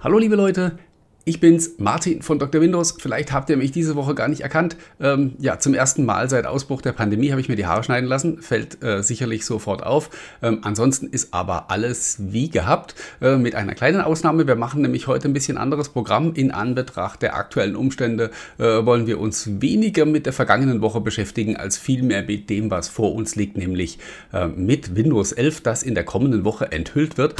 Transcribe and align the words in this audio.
Hallo 0.00 0.16
liebe 0.18 0.36
Leute, 0.36 0.78
ich 1.24 1.40
bin's, 1.40 1.72
Martin 1.78 2.22
von 2.22 2.38
Dr. 2.38 2.60
Windows. 2.60 2.94
Vielleicht 3.00 3.32
habt 3.32 3.50
ihr 3.50 3.56
mich 3.56 3.72
diese 3.72 3.96
Woche 3.96 4.14
gar 4.14 4.28
nicht 4.28 4.42
erkannt. 4.42 4.76
Ähm, 5.00 5.32
ja, 5.40 5.58
zum 5.58 5.74
ersten 5.74 6.04
Mal 6.04 6.30
seit 6.30 6.46
Ausbruch 6.46 6.82
der 6.82 6.92
Pandemie 6.92 7.32
habe 7.32 7.40
ich 7.40 7.48
mir 7.48 7.56
die 7.56 7.66
Haare 7.66 7.82
schneiden 7.82 8.08
lassen. 8.08 8.40
Fällt 8.40 8.80
äh, 8.84 9.02
sicherlich 9.02 9.44
sofort 9.44 9.82
auf. 9.82 10.08
Ähm, 10.40 10.60
ansonsten 10.62 11.08
ist 11.08 11.34
aber 11.34 11.68
alles 11.72 12.16
wie 12.20 12.48
gehabt. 12.48 12.94
Äh, 13.20 13.38
mit 13.38 13.56
einer 13.56 13.74
kleinen 13.74 14.00
Ausnahme. 14.00 14.46
Wir 14.46 14.54
machen 14.54 14.82
nämlich 14.82 15.08
heute 15.08 15.26
ein 15.26 15.32
bisschen 15.32 15.58
anderes 15.58 15.88
Programm. 15.88 16.32
In 16.32 16.52
Anbetracht 16.52 17.20
der 17.20 17.34
aktuellen 17.34 17.74
Umstände 17.74 18.30
äh, 18.58 18.62
wollen 18.62 19.08
wir 19.08 19.18
uns 19.18 19.60
weniger 19.60 20.06
mit 20.06 20.26
der 20.26 20.32
vergangenen 20.32 20.80
Woche 20.80 21.00
beschäftigen, 21.00 21.56
als 21.56 21.76
vielmehr 21.76 22.22
mit 22.22 22.48
dem, 22.50 22.70
was 22.70 22.88
vor 22.88 23.16
uns 23.16 23.34
liegt, 23.34 23.56
nämlich 23.56 23.98
äh, 24.32 24.46
mit 24.46 24.94
Windows 24.94 25.32
11, 25.32 25.60
das 25.62 25.82
in 25.82 25.96
der 25.96 26.04
kommenden 26.04 26.44
Woche 26.44 26.70
enthüllt 26.70 27.18
wird. 27.18 27.34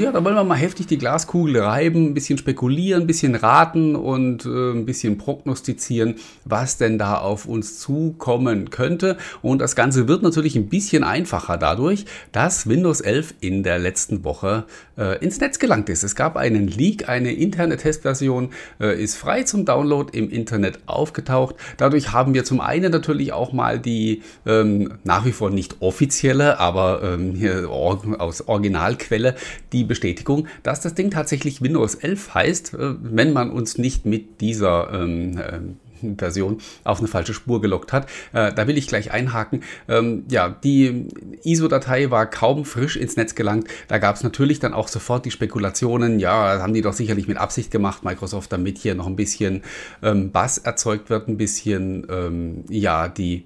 Ja, 0.00 0.12
da 0.12 0.24
wollen 0.24 0.34
wir 0.34 0.44
mal 0.44 0.56
heftig 0.56 0.86
die 0.86 0.98
Glaskugel 0.98 1.58
reiben, 1.58 2.06
ein 2.06 2.14
bisschen 2.14 2.38
spekulieren, 2.38 3.02
ein 3.02 3.06
bisschen 3.06 3.34
raten 3.34 3.94
und 3.94 4.46
äh, 4.46 4.72
ein 4.72 4.86
bisschen 4.86 5.18
prognostizieren, 5.18 6.14
was 6.44 6.78
denn 6.78 6.98
da 6.98 7.18
auf 7.18 7.46
uns 7.46 7.78
zukommen 7.78 8.70
könnte. 8.70 9.18
Und 9.42 9.60
das 9.60 9.76
Ganze 9.76 10.08
wird 10.08 10.22
natürlich 10.22 10.56
ein 10.56 10.68
bisschen 10.68 11.04
einfacher 11.04 11.58
dadurch, 11.58 12.06
dass 12.32 12.66
Windows 12.68 13.00
11 13.00 13.34
in 13.40 13.62
der 13.62 13.78
letzten 13.78 14.24
Woche 14.24 14.64
äh, 14.96 15.22
ins 15.22 15.38
Netz 15.40 15.58
gelangt 15.58 15.88
ist. 15.90 16.02
Es 16.02 16.16
gab 16.16 16.36
einen 16.36 16.66
Leak, 16.66 17.08
eine 17.08 17.32
interne 17.32 17.76
Testversion 17.76 18.50
äh, 18.80 19.02
ist 19.02 19.16
frei 19.16 19.42
zum 19.42 19.66
Download 19.66 20.16
im 20.16 20.30
Internet 20.30 20.78
aufgetaucht. 20.86 21.56
Dadurch 21.76 22.12
haben 22.12 22.32
wir 22.32 22.44
zum 22.44 22.60
einen 22.60 22.90
natürlich 22.90 23.32
auch 23.32 23.52
mal 23.52 23.78
die 23.78 24.22
ähm, 24.46 24.94
nach 25.04 25.26
wie 25.26 25.32
vor 25.32 25.50
nicht 25.50 25.76
offizielle, 25.80 26.58
aber 26.58 27.02
ähm, 27.02 27.34
hier 27.34 27.68
aus 27.68 28.48
Originalquelle 28.48 29.34
die 29.72 29.89
Bestätigung, 29.90 30.46
dass 30.62 30.80
das 30.80 30.94
Ding 30.94 31.10
tatsächlich 31.10 31.60
Windows 31.62 31.96
11 31.96 32.34
heißt, 32.34 32.74
äh, 32.74 32.94
wenn 33.02 33.32
man 33.32 33.50
uns 33.50 33.76
nicht 33.76 34.06
mit 34.06 34.40
dieser 34.40 34.88
ähm, 34.92 35.36
ähm, 35.36 35.76
Version 36.16 36.58
auf 36.84 37.00
eine 37.00 37.08
falsche 37.08 37.34
Spur 37.34 37.60
gelockt 37.60 37.92
hat. 37.92 38.08
Äh, 38.32 38.52
da 38.52 38.66
will 38.68 38.78
ich 38.78 38.86
gleich 38.86 39.10
einhaken. 39.10 39.62
Ähm, 39.88 40.24
ja, 40.30 40.48
die 40.48 41.08
ISO-Datei 41.42 42.10
war 42.10 42.26
kaum 42.26 42.64
frisch 42.64 42.96
ins 42.96 43.16
Netz 43.16 43.34
gelangt. 43.34 43.66
Da 43.88 43.98
gab 43.98 44.14
es 44.14 44.22
natürlich 44.22 44.60
dann 44.60 44.74
auch 44.74 44.86
sofort 44.86 45.24
die 45.24 45.32
Spekulationen, 45.32 46.20
ja, 46.20 46.60
haben 46.62 46.72
die 46.72 46.82
doch 46.82 46.92
sicherlich 46.92 47.28
mit 47.28 47.36
Absicht 47.36 47.70
gemacht, 47.70 48.04
Microsoft, 48.04 48.52
damit 48.52 48.78
hier 48.78 48.94
noch 48.94 49.08
ein 49.08 49.16
bisschen 49.16 49.62
ähm, 50.02 50.30
Bass 50.30 50.58
erzeugt 50.58 51.10
wird, 51.10 51.28
ein 51.28 51.36
bisschen, 51.36 52.06
ähm, 52.08 52.64
ja, 52.68 53.08
die 53.08 53.44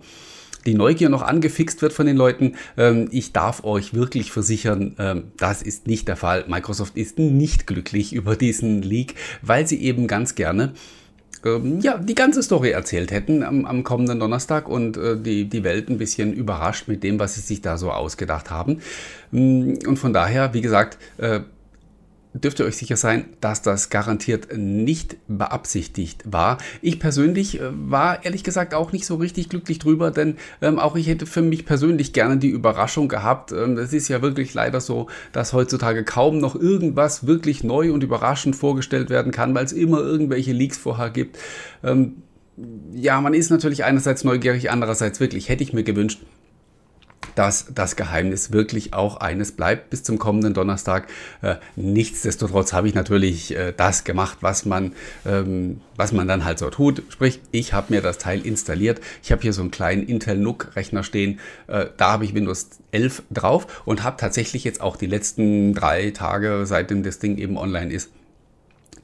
die 0.66 0.74
Neugier 0.74 1.08
noch 1.08 1.22
angefixt 1.22 1.82
wird 1.82 1.92
von 1.92 2.06
den 2.06 2.16
Leuten. 2.16 2.56
Ähm, 2.76 3.08
ich 3.10 3.32
darf 3.32 3.64
euch 3.64 3.94
wirklich 3.94 4.32
versichern, 4.32 4.96
ähm, 4.98 5.24
das 5.36 5.62
ist 5.62 5.86
nicht 5.86 6.08
der 6.08 6.16
Fall. 6.16 6.44
Microsoft 6.48 6.96
ist 6.96 7.18
nicht 7.18 7.66
glücklich 7.66 8.12
über 8.14 8.36
diesen 8.36 8.82
Leak, 8.82 9.14
weil 9.42 9.66
sie 9.66 9.82
eben 9.82 10.06
ganz 10.06 10.34
gerne 10.34 10.72
ähm, 11.44 11.80
ja, 11.80 11.98
die 11.98 12.14
ganze 12.14 12.42
Story 12.42 12.70
erzählt 12.70 13.10
hätten 13.10 13.42
am, 13.42 13.66
am 13.66 13.84
kommenden 13.84 14.18
Donnerstag 14.18 14.68
und 14.68 14.96
äh, 14.96 15.16
die, 15.16 15.48
die 15.48 15.64
Welt 15.64 15.88
ein 15.88 15.98
bisschen 15.98 16.32
überrascht 16.32 16.88
mit 16.88 17.02
dem, 17.02 17.18
was 17.18 17.34
sie 17.34 17.40
sich 17.40 17.60
da 17.60 17.76
so 17.76 17.90
ausgedacht 17.90 18.50
haben. 18.50 18.80
Mm, 19.30 19.74
und 19.86 19.98
von 19.98 20.12
daher, 20.12 20.54
wie 20.54 20.60
gesagt, 20.60 20.98
äh, 21.18 21.40
dürft 22.34 22.58
ihr 22.58 22.66
euch 22.66 22.76
sicher 22.76 22.96
sein, 22.96 23.26
dass 23.40 23.62
das 23.62 23.90
garantiert 23.90 24.48
nicht 24.56 25.16
beabsichtigt 25.28 26.22
war. 26.26 26.58
Ich 26.82 26.98
persönlich 26.98 27.60
äh, 27.60 27.70
war 27.72 28.24
ehrlich 28.24 28.42
gesagt 28.42 28.74
auch 28.74 28.92
nicht 28.92 29.06
so 29.06 29.14
richtig 29.14 29.48
glücklich 29.48 29.78
drüber, 29.78 30.10
denn 30.10 30.36
ähm, 30.60 30.78
auch 30.78 30.96
ich 30.96 31.06
hätte 31.06 31.26
für 31.26 31.42
mich 31.42 31.64
persönlich 31.64 32.12
gerne 32.12 32.36
die 32.36 32.48
Überraschung 32.48 33.08
gehabt. 33.08 33.52
Ähm, 33.52 33.78
es 33.78 33.92
ist 33.92 34.08
ja 34.08 34.20
wirklich 34.20 34.52
leider 34.52 34.80
so, 34.80 35.06
dass 35.32 35.52
heutzutage 35.52 36.02
kaum 36.04 36.38
noch 36.38 36.56
irgendwas 36.56 37.26
wirklich 37.26 37.62
neu 37.62 37.92
und 37.92 38.02
überraschend 38.02 38.56
vorgestellt 38.56 39.10
werden 39.10 39.30
kann, 39.30 39.54
weil 39.54 39.64
es 39.64 39.72
immer 39.72 40.00
irgendwelche 40.00 40.52
Leaks 40.52 40.76
vorher 40.76 41.10
gibt. 41.10 41.38
Ähm, 41.84 42.16
ja, 42.92 43.20
man 43.20 43.34
ist 43.34 43.50
natürlich 43.50 43.84
einerseits 43.84 44.24
neugierig, 44.24 44.70
andererseits 44.70 45.18
wirklich 45.20 45.48
hätte 45.48 45.62
ich 45.62 45.72
mir 45.72 45.82
gewünscht, 45.82 46.20
dass 47.34 47.66
das 47.74 47.96
Geheimnis 47.96 48.52
wirklich 48.52 48.94
auch 48.94 49.16
eines 49.16 49.52
bleibt 49.52 49.90
bis 49.90 50.02
zum 50.02 50.18
kommenden 50.18 50.54
Donnerstag. 50.54 51.08
Äh, 51.42 51.56
nichtsdestotrotz 51.76 52.72
habe 52.72 52.88
ich 52.88 52.94
natürlich 52.94 53.56
äh, 53.56 53.72
das 53.76 54.04
gemacht, 54.04 54.38
was 54.40 54.64
man, 54.64 54.92
ähm, 55.26 55.80
was 55.96 56.12
man 56.12 56.28
dann 56.28 56.44
halt 56.44 56.58
so 56.58 56.70
tut. 56.70 57.02
Sprich, 57.08 57.40
ich 57.50 57.72
habe 57.72 57.92
mir 57.92 58.02
das 58.02 58.18
Teil 58.18 58.44
installiert. 58.44 59.00
Ich 59.22 59.32
habe 59.32 59.42
hier 59.42 59.52
so 59.52 59.62
einen 59.62 59.70
kleinen 59.70 60.06
Intel 60.06 60.36
NUC 60.36 60.76
Rechner 60.76 61.02
stehen. 61.02 61.40
Äh, 61.66 61.86
da 61.96 62.12
habe 62.12 62.24
ich 62.24 62.34
Windows 62.34 62.70
11 62.92 63.22
drauf 63.30 63.82
und 63.84 64.02
habe 64.02 64.16
tatsächlich 64.16 64.64
jetzt 64.64 64.80
auch 64.80 64.96
die 64.96 65.06
letzten 65.06 65.74
drei 65.74 66.10
Tage, 66.10 66.62
seitdem 66.66 67.02
das 67.02 67.18
Ding 67.18 67.38
eben 67.38 67.56
online 67.56 67.92
ist, 67.92 68.10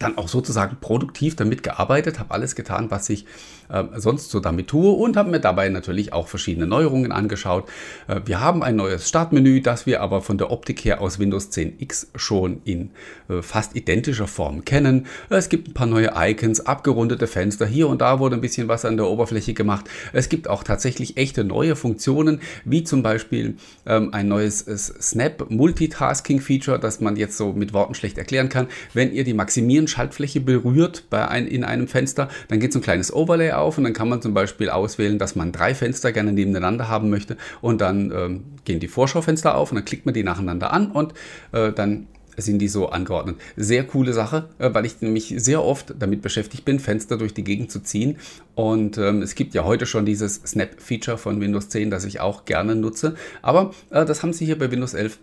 dann 0.00 0.16
auch 0.16 0.28
sozusagen 0.28 0.78
produktiv 0.80 1.36
damit 1.36 1.62
gearbeitet, 1.62 2.18
habe 2.18 2.32
alles 2.32 2.56
getan, 2.56 2.90
was 2.90 3.08
ich 3.10 3.26
äh, 3.72 3.84
sonst 3.96 4.30
so 4.30 4.40
damit 4.40 4.68
tue 4.68 4.90
und 4.92 5.16
habe 5.16 5.30
mir 5.30 5.40
dabei 5.40 5.68
natürlich 5.68 6.12
auch 6.12 6.28
verschiedene 6.28 6.66
Neuerungen 6.66 7.12
angeschaut. 7.12 7.68
Äh, 8.08 8.20
wir 8.24 8.40
haben 8.40 8.62
ein 8.62 8.76
neues 8.76 9.08
Startmenü, 9.08 9.60
das 9.60 9.86
wir 9.86 10.00
aber 10.00 10.22
von 10.22 10.38
der 10.38 10.50
Optik 10.50 10.84
her 10.84 11.00
aus 11.00 11.18
Windows 11.18 11.50
10X 11.50 12.08
schon 12.14 12.60
in 12.64 12.90
äh, 13.28 13.42
fast 13.42 13.76
identischer 13.76 14.26
Form 14.26 14.64
kennen. 14.64 15.06
Es 15.28 15.48
gibt 15.48 15.68
ein 15.68 15.74
paar 15.74 15.86
neue 15.86 16.12
Icons, 16.16 16.66
abgerundete 16.66 17.26
Fenster, 17.26 17.66
hier 17.66 17.88
und 17.88 18.00
da 18.00 18.18
wurde 18.18 18.36
ein 18.36 18.40
bisschen 18.40 18.68
was 18.68 18.84
an 18.84 18.96
der 18.96 19.06
Oberfläche 19.06 19.54
gemacht. 19.54 19.86
Es 20.12 20.28
gibt 20.28 20.48
auch 20.48 20.62
tatsächlich 20.62 21.16
echte 21.16 21.44
neue 21.44 21.76
Funktionen, 21.76 22.40
wie 22.64 22.84
zum 22.84 23.02
Beispiel 23.02 23.56
ähm, 23.86 24.12
ein 24.12 24.28
neues 24.28 24.62
äh, 24.62 24.76
Snap 24.76 25.50
Multitasking 25.50 26.40
Feature, 26.40 26.78
das 26.78 27.00
man 27.00 27.16
jetzt 27.16 27.36
so 27.36 27.52
mit 27.52 27.72
Worten 27.72 27.94
schlecht 27.94 28.18
erklären 28.18 28.48
kann. 28.48 28.68
Wenn 28.94 29.12
ihr 29.12 29.24
die 29.24 29.34
Maximieren 29.34 29.88
Schaltfläche 29.88 30.40
berührt 30.40 31.04
bei 31.10 31.26
ein, 31.28 31.46
in 31.46 31.64
einem 31.64 31.88
Fenster, 31.88 32.28
dann 32.48 32.60
geht 32.60 32.72
so 32.72 32.78
ein 32.78 32.82
kleines 32.82 33.12
Overlay 33.12 33.52
auf 33.60 33.78
und 33.78 33.84
dann 33.84 33.92
kann 33.92 34.08
man 34.08 34.22
zum 34.22 34.34
Beispiel 34.34 34.70
auswählen, 34.70 35.18
dass 35.18 35.36
man 35.36 35.52
drei 35.52 35.74
Fenster 35.74 36.12
gerne 36.12 36.32
nebeneinander 36.32 36.88
haben 36.88 37.10
möchte 37.10 37.36
und 37.60 37.80
dann 37.80 38.10
ähm, 38.10 38.44
gehen 38.64 38.80
die 38.80 38.88
Vorschaufenster 38.88 39.56
auf 39.56 39.70
und 39.70 39.76
dann 39.76 39.84
klickt 39.84 40.06
man 40.06 40.14
die 40.14 40.22
nacheinander 40.22 40.72
an 40.72 40.90
und 40.90 41.14
äh, 41.52 41.72
dann 41.72 42.06
sind 42.36 42.58
die 42.58 42.68
so 42.68 42.88
angeordnet. 42.88 43.36
Sehr 43.56 43.84
coole 43.84 44.12
Sache, 44.12 44.48
äh, 44.58 44.72
weil 44.72 44.86
ich 44.86 45.00
nämlich 45.00 45.34
sehr 45.36 45.62
oft 45.62 45.94
damit 45.98 46.22
beschäftigt 46.22 46.64
bin, 46.64 46.78
Fenster 46.78 47.16
durch 47.16 47.34
die 47.34 47.44
Gegend 47.44 47.70
zu 47.70 47.80
ziehen. 47.80 48.18
Und 48.54 48.98
ähm, 48.98 49.22
es 49.22 49.34
gibt 49.34 49.54
ja 49.54 49.64
heute 49.64 49.86
schon 49.86 50.06
dieses 50.06 50.36
Snap-Feature 50.46 51.18
von 51.18 51.40
Windows 51.40 51.68
10, 51.68 51.90
das 51.90 52.04
ich 52.04 52.20
auch 52.20 52.44
gerne 52.44 52.76
nutze. 52.76 53.14
Aber 53.42 53.74
äh, 53.90 54.04
das 54.04 54.22
haben 54.22 54.32
sie 54.32 54.46
hier 54.46 54.58
bei 54.58 54.70
Windows 54.70 54.94
11 54.94 55.18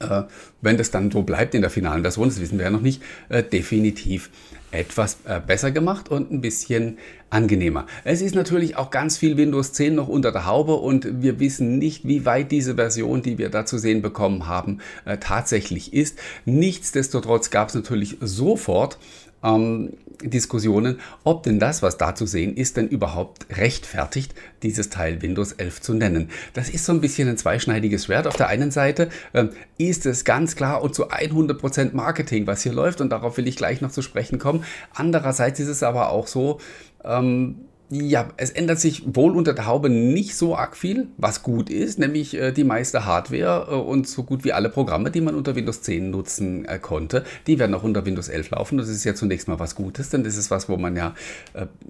äh, 0.00 0.24
wenn 0.60 0.76
das 0.76 0.90
dann 0.90 1.10
so 1.10 1.22
bleibt 1.22 1.54
in 1.54 1.62
der 1.62 1.70
finalen 1.70 2.02
Version, 2.02 2.28
das 2.28 2.38
wissen 2.38 2.58
wir 2.58 2.66
ja 2.66 2.70
noch 2.70 2.82
nicht, 2.82 3.02
äh, 3.30 3.42
definitiv 3.42 4.30
etwas 4.76 5.18
äh, 5.24 5.40
besser 5.40 5.70
gemacht 5.70 6.08
und 6.08 6.30
ein 6.30 6.40
bisschen 6.40 6.98
angenehmer. 7.30 7.86
Es 8.04 8.22
ist 8.22 8.34
natürlich 8.34 8.76
auch 8.76 8.90
ganz 8.90 9.18
viel 9.18 9.36
Windows 9.36 9.72
10 9.72 9.94
noch 9.94 10.08
unter 10.08 10.32
der 10.32 10.46
Haube 10.46 10.74
und 10.74 11.22
wir 11.22 11.40
wissen 11.40 11.78
nicht, 11.78 12.06
wie 12.06 12.24
weit 12.24 12.52
diese 12.52 12.76
Version, 12.76 13.22
die 13.22 13.38
wir 13.38 13.48
da 13.48 13.66
zu 13.66 13.78
sehen 13.78 14.02
bekommen 14.02 14.46
haben, 14.46 14.78
äh, 15.04 15.18
tatsächlich 15.18 15.92
ist. 15.92 16.18
Nichtsdestotrotz 16.44 17.50
gab 17.50 17.68
es 17.68 17.74
natürlich 17.74 18.16
sofort 18.20 18.98
ähm, 19.42 19.92
Diskussionen, 20.22 21.00
ob 21.24 21.42
denn 21.42 21.58
das, 21.58 21.82
was 21.82 21.98
da 21.98 22.14
zu 22.14 22.26
sehen 22.26 22.56
ist, 22.56 22.76
denn 22.76 22.88
überhaupt 22.88 23.46
rechtfertigt, 23.56 24.34
dieses 24.62 24.88
Teil 24.88 25.20
Windows 25.22 25.52
11 25.52 25.80
zu 25.80 25.94
nennen. 25.94 26.30
Das 26.54 26.68
ist 26.68 26.84
so 26.84 26.92
ein 26.92 27.00
bisschen 27.00 27.28
ein 27.28 27.36
zweischneidiges 27.36 28.06
Schwert. 28.06 28.26
Auf 28.26 28.36
der 28.36 28.48
einen 28.48 28.70
Seite 28.70 29.10
ähm, 29.34 29.50
ist 29.78 30.06
es 30.06 30.24
ganz 30.24 30.56
klar 30.56 30.82
und 30.82 30.94
zu 30.94 31.10
100% 31.10 31.94
Marketing, 31.94 32.46
was 32.46 32.62
hier 32.62 32.72
läuft 32.72 33.00
und 33.00 33.10
darauf 33.10 33.36
will 33.36 33.46
ich 33.46 33.56
gleich 33.56 33.80
noch 33.80 33.90
zu 33.90 34.02
sprechen 34.02 34.38
kommen. 34.38 34.64
Andererseits 34.94 35.60
ist 35.60 35.68
es 35.68 35.82
aber 35.82 36.10
auch 36.10 36.26
so, 36.26 36.60
ähm, 37.04 37.56
ja, 37.88 38.28
es 38.36 38.50
ändert 38.50 38.80
sich 38.80 39.02
wohl 39.14 39.36
unter 39.36 39.52
der 39.52 39.66
Haube 39.66 39.88
nicht 39.88 40.34
so 40.36 40.56
arg 40.56 40.76
viel, 40.76 41.08
was 41.18 41.42
gut 41.42 41.70
ist, 41.70 41.98
nämlich 41.98 42.34
äh, 42.34 42.50
die 42.50 42.64
meiste 42.64 43.04
Hardware 43.04 43.68
äh, 43.70 43.74
und 43.74 44.08
so 44.08 44.24
gut 44.24 44.44
wie 44.44 44.52
alle 44.52 44.68
Programme, 44.70 45.12
die 45.12 45.20
man 45.20 45.36
unter 45.36 45.54
Windows 45.54 45.82
10 45.82 46.10
nutzen 46.10 46.64
äh, 46.64 46.80
konnte, 46.80 47.24
die 47.46 47.58
werden 47.58 47.74
auch 47.74 47.84
unter 47.84 48.04
Windows 48.04 48.28
11 48.28 48.50
laufen. 48.50 48.78
Das 48.78 48.88
ist 48.88 49.04
ja 49.04 49.14
zunächst 49.14 49.46
mal 49.46 49.60
was 49.60 49.76
Gutes, 49.76 50.10
denn 50.10 50.24
das 50.24 50.36
ist 50.36 50.50
was, 50.50 50.68
wo 50.68 50.76
man 50.76 50.96
ja, 50.96 51.14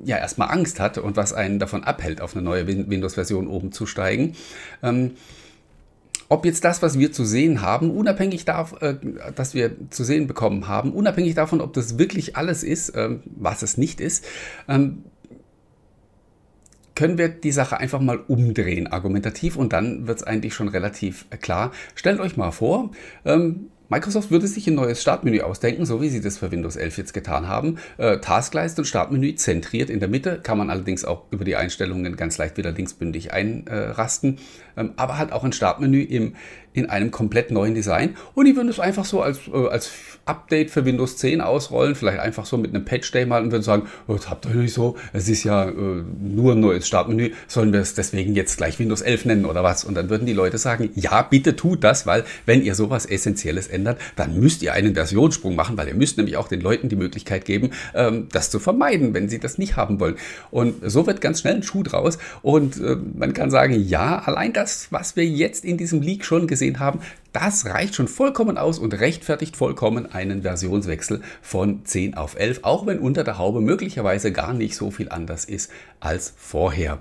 ja 0.05 0.19
erstmal 0.19 0.50
Angst 0.50 0.81
hat 0.81 0.99
und 0.99 1.17
was 1.17 1.32
einen 1.32 1.59
davon 1.59 1.85
abhält, 1.85 2.21
auf 2.21 2.35
eine 2.35 2.43
neue 2.43 2.67
Win 2.67 2.91
Windows-Version 2.91 3.47
oben 3.47 3.73
zu 3.73 3.87
steigen. 3.87 4.35
Ähm, 4.82 5.12
ob 6.29 6.44
jetzt 6.44 6.65
das, 6.65 6.82
was 6.82 6.99
wir 6.99 7.12
zu 7.12 7.25
sehen 7.25 7.62
haben, 7.62 7.91
unabhängig 7.91 8.44
davon, 8.44 8.79
äh, 8.81 8.97
dass 9.35 9.55
wir 9.55 9.76
zu 9.91 10.05
sehen 10.05 10.26
bekommen 10.26 10.67
haben, 10.67 10.93
unabhängig 10.93 11.35
davon, 11.35 11.61
ob 11.61 11.73
das 11.73 11.99
wirklich 11.99 12.37
alles 12.37 12.62
ist, 12.62 12.93
ähm, 12.97 13.23
was 13.25 13.62
es 13.62 13.76
nicht 13.76 14.00
ist, 14.00 14.25
ähm, 14.69 15.05
können 16.97 17.19
wir 17.19 17.29
die 17.29 17.53
Sache 17.53 17.79
einfach 17.79 18.01
mal 18.01 18.19
umdrehen, 18.19 18.89
argumentativ, 18.89 19.57
und 19.57 19.73
dann 19.73 20.09
wird 20.09 20.19
es 20.19 20.25
eigentlich 20.25 20.55
schon 20.55 20.67
relativ 20.67 21.27
äh, 21.31 21.37
klar. 21.37 21.71
Stellt 21.95 22.19
euch 22.19 22.37
mal 22.37 22.51
vor, 22.51 22.91
ähm, 23.25 23.71
Microsoft 23.89 24.33
würde 24.33 24.49
sich 24.49 24.67
ein 24.67 24.75
neues 24.75 25.01
Startmenü 25.01 25.41
ausdenken, 25.43 25.87
so 25.87 26.03
wie 26.03 26.09
sie 26.09 26.21
das 26.21 26.39
für 26.39 26.51
Windows 26.51 26.75
11 26.75 26.99
jetzt 26.99 27.15
getan 27.15 27.47
haben. 27.47 27.79
Äh, 27.99 28.19
Taskleiste 28.19 28.81
und 28.81 28.87
Startmenü 28.87 29.37
zentriert 29.37 29.91
in 29.91 30.01
der 30.01 30.09
Mitte, 30.09 30.41
kann 30.43 30.59
man 30.59 30.71
allerdings 30.71 31.05
auch 31.05 31.25
über 31.31 31.45
die 31.45 31.55
Einstellungen 31.55 32.17
ganz 32.17 32.37
leicht 32.39 32.57
wieder 32.57 32.73
linksbündig 32.73 33.33
einrasten. 33.33 34.39
Ähm, 34.77 34.95
aber 34.97 35.19
halt 35.19 35.31
auch 35.31 35.45
ein 35.45 35.53
Startmenü 35.53 36.03
im, 36.03 36.35
in 36.76 36.90
einem 36.90 37.11
komplett 37.11 37.50
neuen 37.50 37.75
Design 37.75 38.17
und 38.34 38.46
die 38.46 38.55
würden 38.55 38.69
es 38.69 38.78
einfach 38.78 39.05
so 39.05 39.23
als, 39.23 39.40
äh, 39.52 39.69
als 39.69 39.90
Update 40.26 40.70
für 40.70 40.84
Windows 40.84 41.17
10 41.17 41.40
ausrollen, 41.40 41.94
vielleicht 41.94 42.19
einfach 42.19 42.46
so 42.46 42.58
mit 42.58 42.75
einem 42.75 42.84
Patch 42.84 43.11
Day 43.12 43.25
mal 43.26 43.43
und 43.43 43.52
würden 43.52 43.62
sagen, 43.62 43.84
oh, 44.08 44.14
das 44.14 44.28
habt 44.28 44.44
ihr 44.46 44.55
nicht 44.55 44.75
so, 44.75 44.96
es 45.12 45.28
ist 45.28 45.44
ja 45.44 45.69
äh, 45.69 45.73
nur 45.73 46.52
ein 46.52 46.61
neues 46.61 46.87
Startmenü, 46.87 47.31
sollen 47.46 47.73
wir 47.73 47.81
es 47.81 47.94
deswegen 47.94 48.34
jetzt 48.34 48.56
gleich 48.56 48.78
Windows 48.78 49.02
11 49.02 49.25
nennen 49.26 49.44
oder 49.46 49.62
was? 49.62 49.84
Und 49.84 49.94
dann 49.94 50.11
würden 50.11 50.26
die 50.26 50.32
Leute 50.32 50.58
sagen, 50.58 50.90
ja, 50.94 51.23
bitte 51.23 51.55
tut 51.55 51.84
das, 51.84 52.06
weil 52.06 52.25
wenn 52.44 52.62
ihr 52.62 52.75
sowas 52.75 53.06
Essentielles 53.06 53.69
ändert, 53.69 54.00
dann 54.17 54.38
müsst 54.38 54.62
ihr 54.62 54.73
einen 54.73 54.94
Versionssprung 54.94 55.55
machen, 55.55 55.76
weil 55.76 55.87
ihr 55.88 55.94
müsst 55.94 56.17
nämlich 56.17 56.37
auch 56.37 56.49
den 56.49 56.61
Leuten 56.61 56.88
die 56.88 56.96
Möglichkeit 56.96 57.44
geben, 57.44 57.70
ähm, 57.94 58.26
das 58.32 58.50
zu 58.50 58.58
vermeiden, 58.58 59.14
wenn 59.14 59.28
sie 59.28 59.38
das 59.38 59.58
nicht 59.58 59.76
haben 59.76 60.00
wollen. 60.00 60.17
Und 60.50 60.75
so 60.90 61.06
wird 61.06 61.20
ganz 61.20 61.40
schnell 61.40 61.55
ein 61.55 61.62
Schuh 61.62 61.84
draus 61.84 62.19
und 62.43 62.81
äh, 62.81 62.96
man 63.17 63.32
kann 63.32 63.50
sagen, 63.52 63.81
ja, 63.81 64.19
allein 64.19 64.52
das, 64.52 64.88
was 64.90 65.14
wir 65.14 65.25
jetzt 65.25 65.64
in 65.64 65.76
diesem 65.76 66.02
Leak 66.02 66.25
schon 66.25 66.49
gesehen 66.49 66.66
haben, 66.75 67.01
das 67.33 67.67
reicht 67.67 67.95
schon 67.95 68.09
vollkommen 68.09 68.59
aus 68.59 68.79
und 68.79 68.95
rechtfertigt 68.95 69.57
vollkommen 69.57 70.11
einen 70.13 70.43
Versionswechsel 70.43 71.21
von 71.43 71.85
10 71.85 72.15
auf 72.15 72.39
11, 72.39 72.61
auch 72.63 72.87
wenn 72.87 72.99
unter 72.99 73.25
der 73.25 73.39
Haube 73.39 73.61
möglicherweise 73.61 74.33
gar 74.33 74.53
nicht 74.53 74.75
so 74.75 74.91
viel 74.91 75.09
anders 75.11 75.45
ist 75.45 75.71
als 76.01 76.35
vorher. 76.37 76.99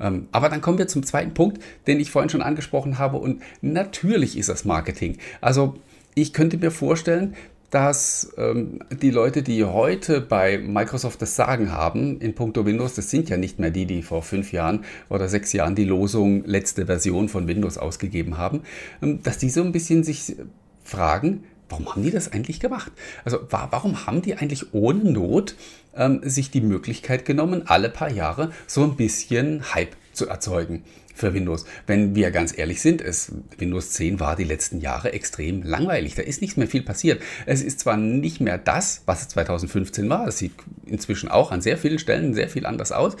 Ähm, 0.00 0.28
aber 0.32 0.48
dann 0.48 0.60
kommen 0.60 0.78
wir 0.78 0.88
zum 0.88 1.04
zweiten 1.04 1.34
Punkt, 1.34 1.62
den 1.86 2.00
ich 2.00 2.10
vorhin 2.10 2.30
schon 2.30 2.42
angesprochen 2.42 2.98
habe 2.98 3.16
und 3.16 3.42
natürlich 3.62 4.36
ist 4.36 4.48
das 4.48 4.64
Marketing. 4.64 5.18
Also 5.40 5.74
ich 6.14 6.32
könnte 6.32 6.56
mir 6.56 6.70
vorstellen, 6.70 7.34
dass 7.74 8.32
ähm, 8.38 8.78
die 9.02 9.10
Leute, 9.10 9.42
die 9.42 9.64
heute 9.64 10.20
bei 10.20 10.58
Microsoft 10.58 11.20
das 11.20 11.34
Sagen 11.34 11.72
haben 11.72 12.20
in 12.20 12.36
puncto 12.36 12.64
Windows, 12.64 12.94
das 12.94 13.10
sind 13.10 13.28
ja 13.28 13.36
nicht 13.36 13.58
mehr 13.58 13.72
die, 13.72 13.84
die 13.84 14.02
vor 14.02 14.22
fünf 14.22 14.52
Jahren 14.52 14.84
oder 15.08 15.28
sechs 15.28 15.52
Jahren 15.52 15.74
die 15.74 15.84
Losung 15.84 16.44
letzte 16.44 16.86
Version 16.86 17.28
von 17.28 17.48
Windows 17.48 17.76
ausgegeben 17.76 18.38
haben, 18.38 18.62
ähm, 19.02 19.24
dass 19.24 19.38
die 19.38 19.50
so 19.50 19.60
ein 19.62 19.72
bisschen 19.72 20.04
sich 20.04 20.36
fragen, 20.84 21.42
warum 21.68 21.90
haben 21.90 22.04
die 22.04 22.12
das 22.12 22.32
eigentlich 22.32 22.60
gemacht? 22.60 22.92
Also 23.24 23.40
warum 23.50 24.06
haben 24.06 24.22
die 24.22 24.36
eigentlich 24.36 24.72
ohne 24.72 25.10
Not 25.10 25.56
ähm, 25.96 26.20
sich 26.22 26.52
die 26.52 26.60
Möglichkeit 26.60 27.24
genommen, 27.24 27.62
alle 27.66 27.88
paar 27.88 28.12
Jahre 28.12 28.52
so 28.68 28.84
ein 28.84 28.94
bisschen 28.94 29.74
Hype 29.74 29.96
zu 30.14 30.28
erzeugen? 30.28 30.84
für 31.14 31.32
Windows. 31.32 31.64
Wenn 31.86 32.14
wir 32.14 32.30
ganz 32.30 32.56
ehrlich 32.56 32.82
sind, 32.82 33.00
es, 33.00 33.32
Windows 33.56 33.92
10 33.92 34.20
war 34.20 34.36
die 34.36 34.44
letzten 34.44 34.80
Jahre 34.80 35.12
extrem 35.12 35.62
langweilig. 35.62 36.16
Da 36.16 36.22
ist 36.22 36.42
nicht 36.42 36.56
mehr 36.56 36.66
viel 36.66 36.82
passiert. 36.82 37.22
Es 37.46 37.62
ist 37.62 37.80
zwar 37.80 37.96
nicht 37.96 38.40
mehr 38.40 38.58
das, 38.58 39.02
was 39.06 39.22
es 39.22 39.28
2015 39.28 40.10
war. 40.10 40.26
Es 40.26 40.38
sieht 40.38 40.52
inzwischen 40.84 41.28
auch 41.28 41.52
an 41.52 41.60
sehr 41.60 41.78
vielen 41.78 42.00
Stellen 42.00 42.34
sehr 42.34 42.48
viel 42.48 42.66
anders 42.66 42.90
aus. 42.90 43.16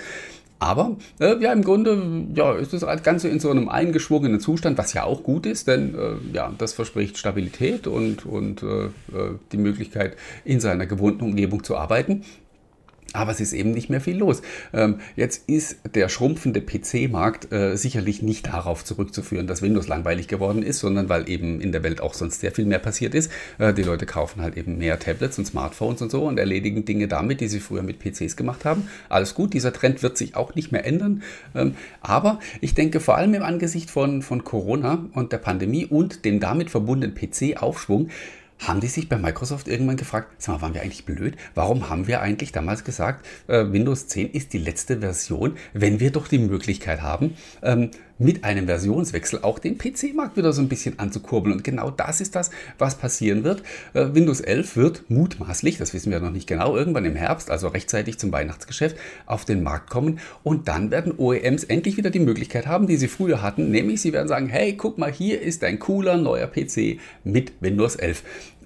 Aber 0.58 0.96
äh, 1.20 1.36
ja, 1.42 1.52
im 1.52 1.62
Grunde 1.62 2.26
ja, 2.34 2.54
ist 2.54 2.72
das 2.72 2.86
Ganze 3.02 3.28
in 3.28 3.38
so 3.38 3.50
einem 3.50 3.68
eingeschwungenen 3.68 4.40
Zustand, 4.40 4.78
was 4.78 4.94
ja 4.94 5.04
auch 5.04 5.22
gut 5.22 5.46
ist, 5.46 5.68
denn 5.68 5.94
äh, 5.94 6.14
ja, 6.32 6.52
das 6.56 6.72
verspricht 6.72 7.18
Stabilität 7.18 7.86
und, 7.86 8.24
und 8.24 8.62
äh, 8.62 8.86
äh 8.86 8.90
die 9.52 9.58
Möglichkeit, 9.58 10.16
in 10.44 10.60
seiner 10.60 10.86
gewohnten 10.86 11.24
Umgebung 11.24 11.64
zu 11.64 11.76
arbeiten. 11.76 12.24
Aber 13.14 13.30
es 13.30 13.40
ist 13.40 13.52
eben 13.52 13.70
nicht 13.70 13.88
mehr 13.90 14.00
viel 14.00 14.18
los. 14.18 14.42
Ähm, 14.72 14.96
jetzt 15.14 15.48
ist 15.48 15.78
der 15.94 16.08
schrumpfende 16.08 16.60
PC-Markt 16.60 17.52
äh, 17.52 17.76
sicherlich 17.76 18.22
nicht 18.22 18.48
darauf 18.48 18.84
zurückzuführen, 18.84 19.46
dass 19.46 19.62
Windows 19.62 19.86
langweilig 19.86 20.26
geworden 20.26 20.64
ist, 20.64 20.80
sondern 20.80 21.08
weil 21.08 21.28
eben 21.28 21.60
in 21.60 21.70
der 21.70 21.84
Welt 21.84 22.00
auch 22.00 22.12
sonst 22.12 22.40
sehr 22.40 22.50
viel 22.50 22.66
mehr 22.66 22.80
passiert 22.80 23.14
ist. 23.14 23.30
Äh, 23.58 23.72
die 23.72 23.84
Leute 23.84 24.04
kaufen 24.04 24.42
halt 24.42 24.56
eben 24.56 24.78
mehr 24.78 24.98
Tablets 24.98 25.38
und 25.38 25.46
Smartphones 25.46 26.02
und 26.02 26.10
so 26.10 26.24
und 26.24 26.38
erledigen 26.38 26.84
Dinge 26.84 27.06
damit, 27.06 27.40
die 27.40 27.46
sie 27.46 27.60
früher 27.60 27.84
mit 27.84 28.00
PCs 28.00 28.34
gemacht 28.34 28.64
haben. 28.64 28.88
Alles 29.08 29.34
gut, 29.34 29.54
dieser 29.54 29.72
Trend 29.72 30.02
wird 30.02 30.18
sich 30.18 30.34
auch 30.34 30.56
nicht 30.56 30.72
mehr 30.72 30.84
ändern. 30.84 31.22
Ähm, 31.54 31.76
aber 32.00 32.40
ich 32.60 32.74
denke 32.74 32.98
vor 32.98 33.16
allem 33.16 33.34
im 33.34 33.44
Angesicht 33.44 33.92
von, 33.92 34.22
von 34.22 34.42
Corona 34.42 35.06
und 35.12 35.30
der 35.30 35.38
Pandemie 35.38 35.86
und 35.86 36.24
dem 36.24 36.40
damit 36.40 36.68
verbundenen 36.68 37.14
PC-Aufschwung, 37.14 38.10
haben 38.68 38.80
die 38.80 38.88
sich 38.88 39.08
bei 39.08 39.16
Microsoft 39.16 39.68
irgendwann 39.68 39.96
gefragt, 39.96 40.28
sag 40.38 40.56
mal, 40.56 40.62
waren 40.62 40.74
wir 40.74 40.82
eigentlich 40.82 41.04
blöd? 41.04 41.36
Warum 41.54 41.88
haben 41.88 42.06
wir 42.06 42.20
eigentlich 42.20 42.52
damals 42.52 42.84
gesagt, 42.84 43.26
äh, 43.46 43.64
Windows 43.70 44.08
10 44.08 44.30
ist 44.30 44.52
die 44.52 44.58
letzte 44.58 45.00
Version, 45.00 45.56
wenn 45.72 46.00
wir 46.00 46.10
doch 46.10 46.28
die 46.28 46.38
Möglichkeit 46.38 47.02
haben, 47.02 47.36
ähm, 47.62 47.90
mit 48.18 48.44
einem 48.44 48.66
Versionswechsel 48.66 49.40
auch 49.42 49.58
den 49.58 49.78
PC-Markt 49.78 50.36
wieder 50.36 50.52
so 50.52 50.62
ein 50.62 50.68
bisschen 50.68 50.98
anzukurbeln. 50.98 51.56
Und 51.56 51.64
genau 51.64 51.90
das 51.90 52.20
ist 52.20 52.36
das, 52.36 52.50
was 52.78 52.96
passieren 52.96 53.44
wird. 53.44 53.62
Äh, 53.92 54.14
Windows 54.14 54.40
11 54.40 54.76
wird 54.76 55.10
mutmaßlich, 55.10 55.78
das 55.78 55.94
wissen 55.94 56.12
wir 56.12 56.20
noch 56.20 56.30
nicht 56.30 56.46
genau, 56.46 56.76
irgendwann 56.76 57.04
im 57.04 57.16
Herbst, 57.16 57.50
also 57.50 57.68
rechtzeitig 57.68 58.18
zum 58.18 58.32
Weihnachtsgeschäft, 58.32 58.96
auf 59.26 59.44
den 59.44 59.62
Markt 59.62 59.90
kommen. 59.90 60.20
Und 60.42 60.68
dann 60.68 60.90
werden 60.90 61.14
OEMs 61.16 61.64
endlich 61.64 61.96
wieder 61.96 62.10
die 62.10 62.20
Möglichkeit 62.20 62.66
haben, 62.66 62.86
die 62.86 62.96
sie 62.96 63.08
früher 63.08 63.42
hatten, 63.42 63.70
nämlich 63.70 64.00
sie 64.00 64.12
werden 64.12 64.28
sagen, 64.28 64.48
hey, 64.48 64.74
guck 64.76 64.98
mal, 64.98 65.12
hier 65.12 65.40
ist 65.40 65.64
ein 65.64 65.78
cooler 65.78 66.16
neuer 66.16 66.46
PC 66.46 66.98
mit 67.24 67.52
Windows 67.60 67.96
11. 67.96 68.22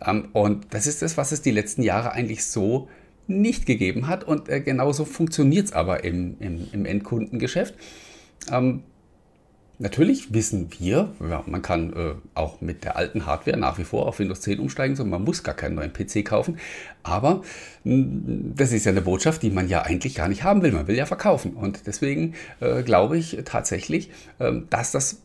Ähm, 0.07 0.29
und 0.33 0.67
das 0.71 0.87
ist 0.87 1.03
das, 1.03 1.17
was 1.17 1.33
es 1.33 1.43
die 1.43 1.51
letzten 1.51 1.83
Jahre 1.83 2.13
eigentlich 2.13 2.45
so 2.45 2.89
nicht 3.27 3.67
gegeben 3.67 4.09
hat. 4.09 4.25
Und 4.25 4.49
äh, 4.49 4.61
genauso 4.61 5.05
funktioniert 5.05 5.67
es 5.67 5.73
aber 5.73 6.05
im, 6.05 6.37
im, 6.41 6.69
im 6.73 6.85
Endkundengeschäft. 6.85 7.75
Natürlich 9.81 10.35
wissen 10.35 10.71
wir, 10.81 11.13
ja, 11.21 11.45
man 11.47 11.63
kann 11.63 11.93
äh, 11.93 12.15
auch 12.35 12.61
mit 12.61 12.83
der 12.83 12.97
alten 12.97 13.27
Hardware 13.27 13.57
nach 13.57 13.79
wie 13.79 13.85
vor 13.85 14.07
auf 14.07 14.19
Windows 14.19 14.41
10 14.41 14.59
umsteigen, 14.59 14.97
so 14.97 15.05
man 15.05 15.23
muss 15.23 15.45
gar 15.45 15.55
keinen 15.55 15.77
neuen 15.77 15.93
PC 15.93 16.25
kaufen. 16.25 16.59
Aber 17.05 17.43
mh, 17.85 17.95
hm, 17.95 18.53
das 18.57 18.73
ist 18.73 18.87
ja 18.87 18.91
eine 18.91 19.03
Botschaft, 19.03 19.43
die 19.43 19.51
man 19.51 19.69
ja 19.69 19.83
eigentlich 19.83 20.17
gar 20.17 20.27
nicht 20.27 20.43
haben 20.43 20.63
will. 20.63 20.73
Man 20.73 20.89
will 20.89 20.97
ja 20.97 21.07
verkaufen. 21.07 21.53
Und 21.53 21.87
deswegen 21.87 22.35
äh, 22.59 22.83
glaube 22.83 23.19
ich 23.19 23.39
tatsächlich, 23.45 24.11
äh, 24.41 24.53
dass 24.69 24.91
das 24.91 25.23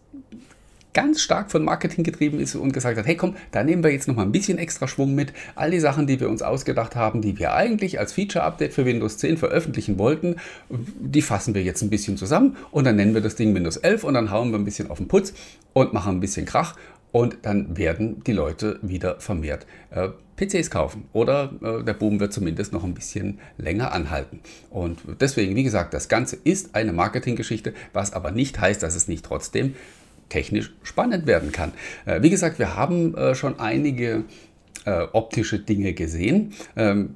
ganz 0.93 1.21
stark 1.21 1.51
von 1.51 1.63
Marketing 1.63 2.03
getrieben 2.03 2.39
ist 2.39 2.55
und 2.55 2.71
gesagt 2.71 2.97
hat, 2.97 3.05
hey 3.05 3.15
komm, 3.15 3.35
da 3.51 3.63
nehmen 3.63 3.83
wir 3.83 3.91
jetzt 3.91 4.07
noch 4.07 4.15
mal 4.15 4.23
ein 4.23 4.31
bisschen 4.31 4.57
extra 4.57 4.87
Schwung 4.87 5.15
mit. 5.15 5.33
All 5.55 5.71
die 5.71 5.79
Sachen, 5.79 6.07
die 6.07 6.19
wir 6.19 6.29
uns 6.29 6.41
ausgedacht 6.41 6.95
haben, 6.95 7.21
die 7.21 7.37
wir 7.39 7.53
eigentlich 7.53 7.99
als 7.99 8.13
Feature-Update 8.13 8.73
für 8.73 8.85
Windows 8.85 9.17
10 9.17 9.37
veröffentlichen 9.37 9.97
wollten, 9.97 10.37
die 10.69 11.21
fassen 11.21 11.55
wir 11.55 11.63
jetzt 11.63 11.81
ein 11.81 11.89
bisschen 11.89 12.17
zusammen 12.17 12.57
und 12.71 12.85
dann 12.85 12.95
nennen 12.95 13.13
wir 13.13 13.21
das 13.21 13.35
Ding 13.35 13.53
Windows 13.55 13.77
11 13.77 14.03
und 14.03 14.13
dann 14.13 14.31
hauen 14.31 14.51
wir 14.51 14.59
ein 14.59 14.65
bisschen 14.65 14.89
auf 14.89 14.97
den 14.97 15.07
Putz 15.07 15.33
und 15.73 15.93
machen 15.93 16.17
ein 16.17 16.19
bisschen 16.19 16.45
Krach 16.45 16.75
und 17.11 17.37
dann 17.43 17.77
werden 17.77 18.23
die 18.25 18.33
Leute 18.33 18.79
wieder 18.81 19.19
vermehrt 19.19 19.65
äh, 19.91 20.09
PCs 20.35 20.71
kaufen 20.71 21.05
oder 21.13 21.53
äh, 21.61 21.83
der 21.83 21.93
Boom 21.93 22.19
wird 22.19 22.33
zumindest 22.33 22.73
noch 22.73 22.83
ein 22.83 22.93
bisschen 22.93 23.39
länger 23.57 23.93
anhalten. 23.93 24.39
Und 24.71 24.99
deswegen, 25.21 25.55
wie 25.55 25.63
gesagt, 25.63 25.93
das 25.93 26.09
Ganze 26.09 26.37
ist 26.43 26.75
eine 26.75 26.91
Marketinggeschichte, 26.91 27.73
was 27.93 28.13
aber 28.13 28.31
nicht 28.31 28.59
heißt, 28.59 28.81
dass 28.81 28.95
es 28.95 29.07
nicht 29.07 29.23
trotzdem 29.23 29.75
technisch 30.29 30.73
spannend 30.83 31.25
werden 31.27 31.51
kann. 31.51 31.73
Äh, 32.05 32.21
wie 32.21 32.29
gesagt, 32.29 32.59
wir 32.59 32.75
haben 32.75 33.15
äh, 33.15 33.35
schon 33.35 33.59
einige 33.59 34.23
äh, 34.85 35.03
optische 35.13 35.59
Dinge 35.59 35.93
gesehen. 35.93 36.53
Ähm, 36.75 37.15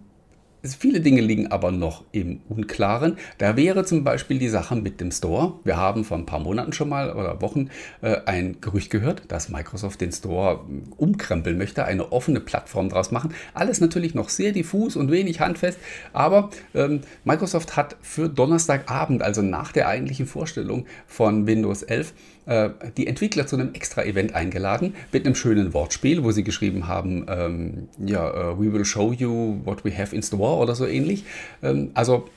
Viele 0.63 1.01
Dinge 1.01 1.21
liegen 1.21 1.47
aber 1.51 1.71
noch 1.71 2.03
im 2.11 2.41
Unklaren. 2.49 3.17
Da 3.37 3.55
wäre 3.55 3.85
zum 3.85 4.03
Beispiel 4.03 4.39
die 4.39 4.49
Sache 4.49 4.75
mit 4.75 4.99
dem 4.99 5.11
Store. 5.11 5.53
Wir 5.63 5.77
haben 5.77 6.03
vor 6.03 6.17
ein 6.17 6.25
paar 6.25 6.39
Monaten 6.39 6.73
schon 6.73 6.89
mal 6.89 7.13
oder 7.13 7.41
Wochen 7.41 7.69
äh, 8.01 8.17
ein 8.25 8.59
Gerücht 8.59 8.89
gehört, 8.89 9.23
dass 9.31 9.49
Microsoft 9.49 10.01
den 10.01 10.11
Store 10.11 10.61
umkrempeln 10.97 11.57
möchte, 11.57 11.85
eine 11.85 12.11
offene 12.11 12.39
Plattform 12.39 12.89
daraus 12.89 13.11
machen. 13.11 13.33
Alles 13.53 13.79
natürlich 13.79 14.15
noch 14.15 14.29
sehr 14.29 14.51
diffus 14.51 14.95
und 14.95 15.11
wenig 15.11 15.39
handfest, 15.39 15.77
aber 16.11 16.49
ähm, 16.73 17.01
Microsoft 17.23 17.77
hat 17.77 17.95
für 18.01 18.27
Donnerstagabend, 18.27 19.21
also 19.21 19.41
nach 19.43 19.71
der 19.71 19.87
eigentlichen 19.87 20.25
Vorstellung 20.25 20.85
von 21.05 21.45
Windows 21.45 21.83
11, 21.83 22.13
äh, 22.47 22.69
die 22.97 23.07
Entwickler 23.07 23.45
zu 23.45 23.55
einem 23.57 23.73
Extra-Event 23.73 24.33
eingeladen 24.33 24.95
mit 25.11 25.25
einem 25.25 25.35
schönen 25.35 25.73
Wortspiel, 25.73 26.23
wo 26.23 26.31
sie 26.31 26.43
geschrieben 26.43 26.87
haben, 26.87 27.25
ähm, 27.29 27.89
ja, 28.03 28.51
uh, 28.51 28.59
we 28.59 28.71
will 28.71 28.85
show 28.85 29.11
you 29.13 29.59
what 29.65 29.83
we 29.85 29.95
have 29.95 30.15
in 30.15 30.23
store 30.23 30.57
oder 30.57 30.73
so 30.73 30.85
ähnlich. 30.85 31.25
Ähm, 31.61 31.91
also 31.93 32.29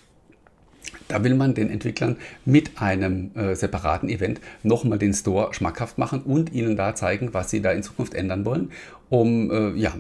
da 1.09 1.23
will 1.25 1.35
man 1.35 1.55
den 1.55 1.71
Entwicklern 1.71 2.17
mit 2.45 2.81
einem 2.81 3.31
äh, 3.35 3.55
separaten 3.55 4.09
Event 4.09 4.41
nochmal 4.63 4.99
den 4.99 5.13
Store 5.13 5.53
schmackhaft 5.55 5.99
machen 5.99 6.23
und 6.23 6.53
ihnen 6.53 6.77
da 6.77 6.95
zeigen, 6.95 7.33
was 7.33 7.51
sie 7.51 7.61
da 7.63 7.73
in 7.73 7.83
Zukunft 7.83 8.15
ändern 8.15 8.45
wollen, 8.45 8.71
um 9.09 9.51
äh, 9.51 9.79
ja, 9.79 9.95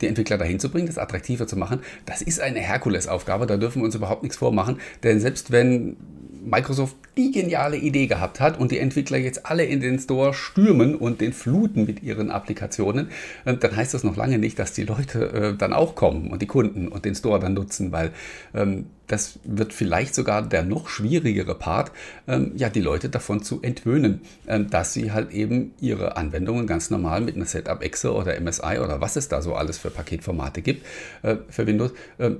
die 0.00 0.06
Entwickler 0.06 0.38
dahin 0.38 0.58
zu 0.58 0.70
bringen, 0.70 0.86
das 0.86 0.98
attraktiver 0.98 1.46
zu 1.46 1.56
machen. 1.56 1.80
Das 2.06 2.22
ist 2.22 2.40
eine 2.40 2.60
Herkulesaufgabe, 2.60 3.46
da 3.46 3.56
dürfen 3.56 3.82
wir 3.82 3.86
uns 3.86 3.94
überhaupt 3.94 4.22
nichts 4.22 4.38
vormachen, 4.38 4.78
denn 5.02 5.20
selbst 5.20 5.50
wenn 5.50 5.96
Microsoft 6.42 6.96
die 7.16 7.32
geniale 7.32 7.76
Idee 7.76 8.06
gehabt 8.06 8.40
hat 8.40 8.58
und 8.58 8.70
die 8.70 8.78
Entwickler 8.78 9.18
jetzt 9.18 9.46
alle 9.46 9.64
in 9.64 9.80
den 9.80 9.98
Store 9.98 10.32
stürmen 10.32 10.94
und 10.94 11.20
den 11.20 11.32
fluten 11.32 11.84
mit 11.84 12.02
ihren 12.02 12.30
Applikationen, 12.30 13.08
äh, 13.44 13.56
dann 13.56 13.76
heißt 13.76 13.94
das 13.94 14.04
noch 14.04 14.16
lange 14.16 14.38
nicht, 14.38 14.58
dass 14.58 14.72
die 14.72 14.84
Leute 14.84 15.32
äh, 15.32 15.56
dann 15.56 15.72
auch 15.72 15.94
kommen 15.94 16.30
und 16.30 16.40
die 16.40 16.46
Kunden 16.46 16.88
und 16.88 17.04
den 17.04 17.14
Store 17.14 17.40
dann 17.40 17.54
nutzen, 17.54 17.92
weil 17.92 18.12
ähm, 18.54 18.86
das 19.06 19.40
wird 19.42 19.72
vielleicht 19.72 20.14
sogar 20.14 20.42
der 20.42 20.62
noch 20.62 20.88
schwierigere 20.88 21.56
Part, 21.56 21.90
ähm, 22.28 22.52
ja, 22.54 22.68
die 22.68 22.80
Leute 22.80 23.08
davon 23.08 23.42
zu 23.42 23.60
entwöhnen, 23.60 24.20
ähm, 24.46 24.70
dass 24.70 24.92
sie 24.94 25.10
halt 25.10 25.32
eben 25.32 25.74
ihre 25.80 26.16
Anwendungen 26.16 26.68
ganz 26.68 26.90
normal 26.90 27.20
mit 27.20 27.34
einer 27.34 27.46
Setup-Exe 27.46 28.14
oder 28.14 28.40
MSI 28.40 28.78
oder 28.78 29.00
was 29.00 29.16
es 29.16 29.28
da 29.28 29.42
so 29.42 29.54
alles 29.54 29.78
für 29.78 29.90
Paketformate 29.90 30.62
gibt 30.62 30.86
äh, 31.22 31.36
für 31.48 31.66
Windows, 31.66 31.90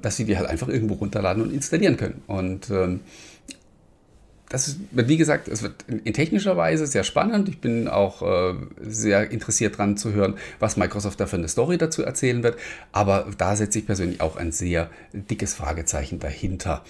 dass 0.03 0.17
sie 0.17 0.25
die 0.25 0.39
halt 0.39 0.49
einfach 0.49 0.69
irgendwo 0.69 0.95
runterladen 0.95 1.43
und 1.43 1.53
installieren 1.53 1.97
können. 1.97 2.23
Und 2.27 2.71
ähm, 2.71 3.01
das 4.51 4.77
wird, 4.91 5.09
wie 5.09 5.17
gesagt, 5.17 5.47
es 5.47 5.63
wird 5.63 5.85
in 5.89 6.13
technischer 6.13 6.57
Weise 6.57 6.85
sehr 6.87 7.05
spannend. 7.05 7.49
Ich 7.49 7.61
bin 7.61 7.87
auch 7.87 8.21
äh, 8.21 8.55
sehr 8.81 9.31
interessiert 9.31 9.75
daran 9.75 9.97
zu 9.97 10.13
hören, 10.13 10.35
was 10.59 10.77
Microsoft 10.77 11.21
da 11.21 11.27
für 11.27 11.37
eine 11.37 11.47
Story 11.47 11.79
dazu 11.79 12.03
erzählen 12.03 12.43
wird. 12.43 12.59
Aber 12.91 13.29
da 13.39 13.55
setze 13.55 13.79
ich 13.79 13.87
persönlich 13.87 14.21
auch 14.21 14.37
ein 14.37 14.51
sehr 14.51 14.91
dickes 15.13 15.55
Fragezeichen 15.55 16.19
dahinter. 16.19 16.83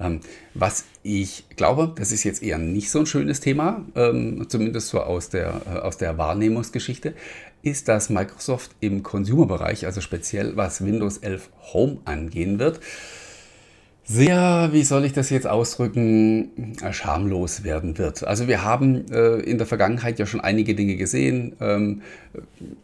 Ähm, 0.00 0.20
was 0.54 0.84
ich 1.02 1.44
glaube, 1.54 1.92
das 1.94 2.12
ist 2.12 2.24
jetzt 2.24 2.42
eher 2.42 2.56
nicht 2.56 2.90
so 2.90 3.00
ein 3.00 3.06
schönes 3.06 3.40
Thema, 3.40 3.84
ähm, 3.94 4.46
zumindest 4.48 4.88
so 4.88 5.00
aus 5.00 5.28
der, 5.28 5.60
äh, 5.66 5.78
aus 5.80 5.98
der 5.98 6.16
Wahrnehmungsgeschichte, 6.16 7.12
ist, 7.62 7.88
dass 7.88 8.08
Microsoft 8.08 8.70
im 8.80 9.02
Consumer-Bereich, 9.02 9.84
also 9.84 10.00
speziell 10.00 10.56
was 10.56 10.82
Windows 10.82 11.18
11 11.18 11.50
Home 11.74 11.98
angehen 12.06 12.58
wird, 12.58 12.80
sehr, 14.04 14.70
wie 14.72 14.82
soll 14.82 15.04
ich 15.04 15.12
das 15.12 15.30
jetzt 15.30 15.46
ausdrücken, 15.46 16.74
äh, 16.82 16.92
schamlos 16.92 17.62
werden 17.62 17.98
wird. 17.98 18.24
Also 18.24 18.48
wir 18.48 18.64
haben 18.64 19.10
äh, 19.12 19.36
in 19.36 19.58
der 19.58 19.66
Vergangenheit 19.66 20.18
ja 20.18 20.26
schon 20.26 20.40
einige 20.40 20.74
Dinge 20.74 20.96
gesehen, 20.96 21.54
ähm, 21.60 22.02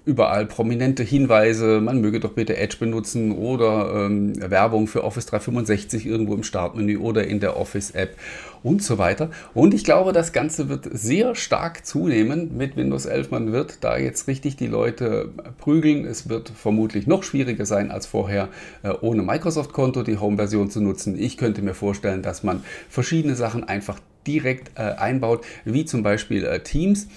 überall 0.04 0.46
prominente 0.46 1.02
Hinweise, 1.02 1.80
man 1.80 2.00
möge 2.00 2.20
doch 2.20 2.32
bitte 2.32 2.56
Edge 2.56 2.76
benutzen 2.78 3.32
oder 3.32 4.06
ähm, 4.06 4.34
Werbung 4.50 4.87
für 4.87 5.04
Office 5.04 5.26
365 5.26 6.06
irgendwo 6.06 6.34
im 6.34 6.42
Startmenü 6.42 6.98
oder 6.98 7.26
in 7.26 7.40
der 7.40 7.56
Office-App 7.56 8.16
und 8.62 8.82
so 8.82 8.98
weiter. 8.98 9.30
Und 9.54 9.75
ich 9.75 9.84
glaube, 9.84 10.12
das 10.12 10.32
Ganze 10.32 10.68
wird 10.68 10.88
sehr 10.92 11.34
stark 11.34 11.87
zunehmen 11.87 12.56
mit 12.56 12.76
Windows 12.76 13.06
11. 13.06 13.30
Man 13.30 13.52
wird 13.52 13.84
da 13.84 13.96
jetzt 13.96 14.28
richtig 14.28 14.56
die 14.56 14.66
Leute 14.66 15.30
prügeln. 15.58 16.04
Es 16.04 16.28
wird 16.28 16.50
vermutlich 16.50 17.06
noch 17.06 17.22
schwieriger 17.22 17.66
sein 17.66 17.90
als 17.90 18.06
vorher, 18.06 18.48
äh, 18.82 18.92
ohne 19.00 19.22
Microsoft-Konto 19.22 20.02
die 20.02 20.18
Home-Version 20.18 20.70
zu 20.70 20.80
nutzen. 20.80 21.07
Ich 21.16 21.36
könnte 21.36 21.62
mir 21.62 21.74
vorstellen, 21.74 22.22
dass 22.22 22.42
man 22.42 22.62
verschiedene 22.88 23.34
Sachen 23.34 23.64
einfach 23.64 24.00
direkt 24.26 24.78
äh, 24.78 24.82
einbaut, 24.82 25.44
wie 25.64 25.84
zum 25.84 26.02
Beispiel 26.02 26.44
äh, 26.44 26.62
Teams. 26.62 27.08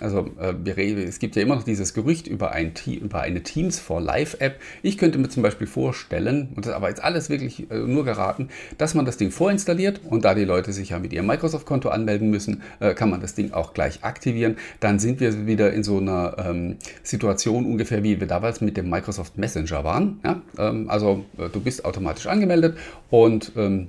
Also 0.00 0.30
äh, 0.38 1.02
es 1.02 1.18
gibt 1.18 1.34
ja 1.36 1.42
immer 1.42 1.56
noch 1.56 1.64
dieses 1.64 1.94
Gerücht 1.94 2.26
über, 2.26 2.52
ein, 2.52 2.72
über 2.86 3.20
eine 3.20 3.42
Teams 3.42 3.80
for 3.80 4.00
Live 4.00 4.36
App. 4.40 4.60
Ich 4.82 4.98
könnte 4.98 5.18
mir 5.18 5.28
zum 5.28 5.42
Beispiel 5.42 5.66
vorstellen, 5.66 6.48
und 6.54 6.64
das 6.64 6.70
ist 6.70 6.76
aber 6.76 6.88
jetzt 6.88 7.02
alles 7.02 7.30
wirklich 7.30 7.70
äh, 7.70 7.78
nur 7.78 8.04
geraten, 8.04 8.48
dass 8.76 8.94
man 8.94 9.04
das 9.04 9.16
Ding 9.16 9.30
vorinstalliert 9.30 10.00
und 10.04 10.24
da 10.24 10.34
die 10.34 10.44
Leute 10.44 10.72
sich 10.72 10.90
ja 10.90 10.98
mit 10.98 11.12
ihrem 11.12 11.26
Microsoft-Konto 11.26 11.88
anmelden 11.88 12.30
müssen, 12.30 12.62
äh, 12.80 12.94
kann 12.94 13.10
man 13.10 13.20
das 13.20 13.34
Ding 13.34 13.52
auch 13.52 13.74
gleich 13.74 14.04
aktivieren. 14.04 14.56
Dann 14.80 14.98
sind 14.98 15.20
wir 15.20 15.46
wieder 15.46 15.72
in 15.72 15.82
so 15.82 15.98
einer 15.98 16.36
ähm, 16.38 16.76
Situation 17.02 17.66
ungefähr 17.66 18.02
wie 18.02 18.20
wir 18.20 18.26
damals 18.26 18.60
mit 18.60 18.76
dem 18.76 18.88
Microsoft 18.88 19.38
Messenger 19.38 19.84
waren. 19.84 20.20
Ja? 20.24 20.42
Ähm, 20.58 20.88
also 20.88 21.24
du 21.36 21.60
bist 21.60 21.84
automatisch 21.84 22.26
angemeldet 22.26 22.76
und 23.10 23.52
ähm, 23.56 23.88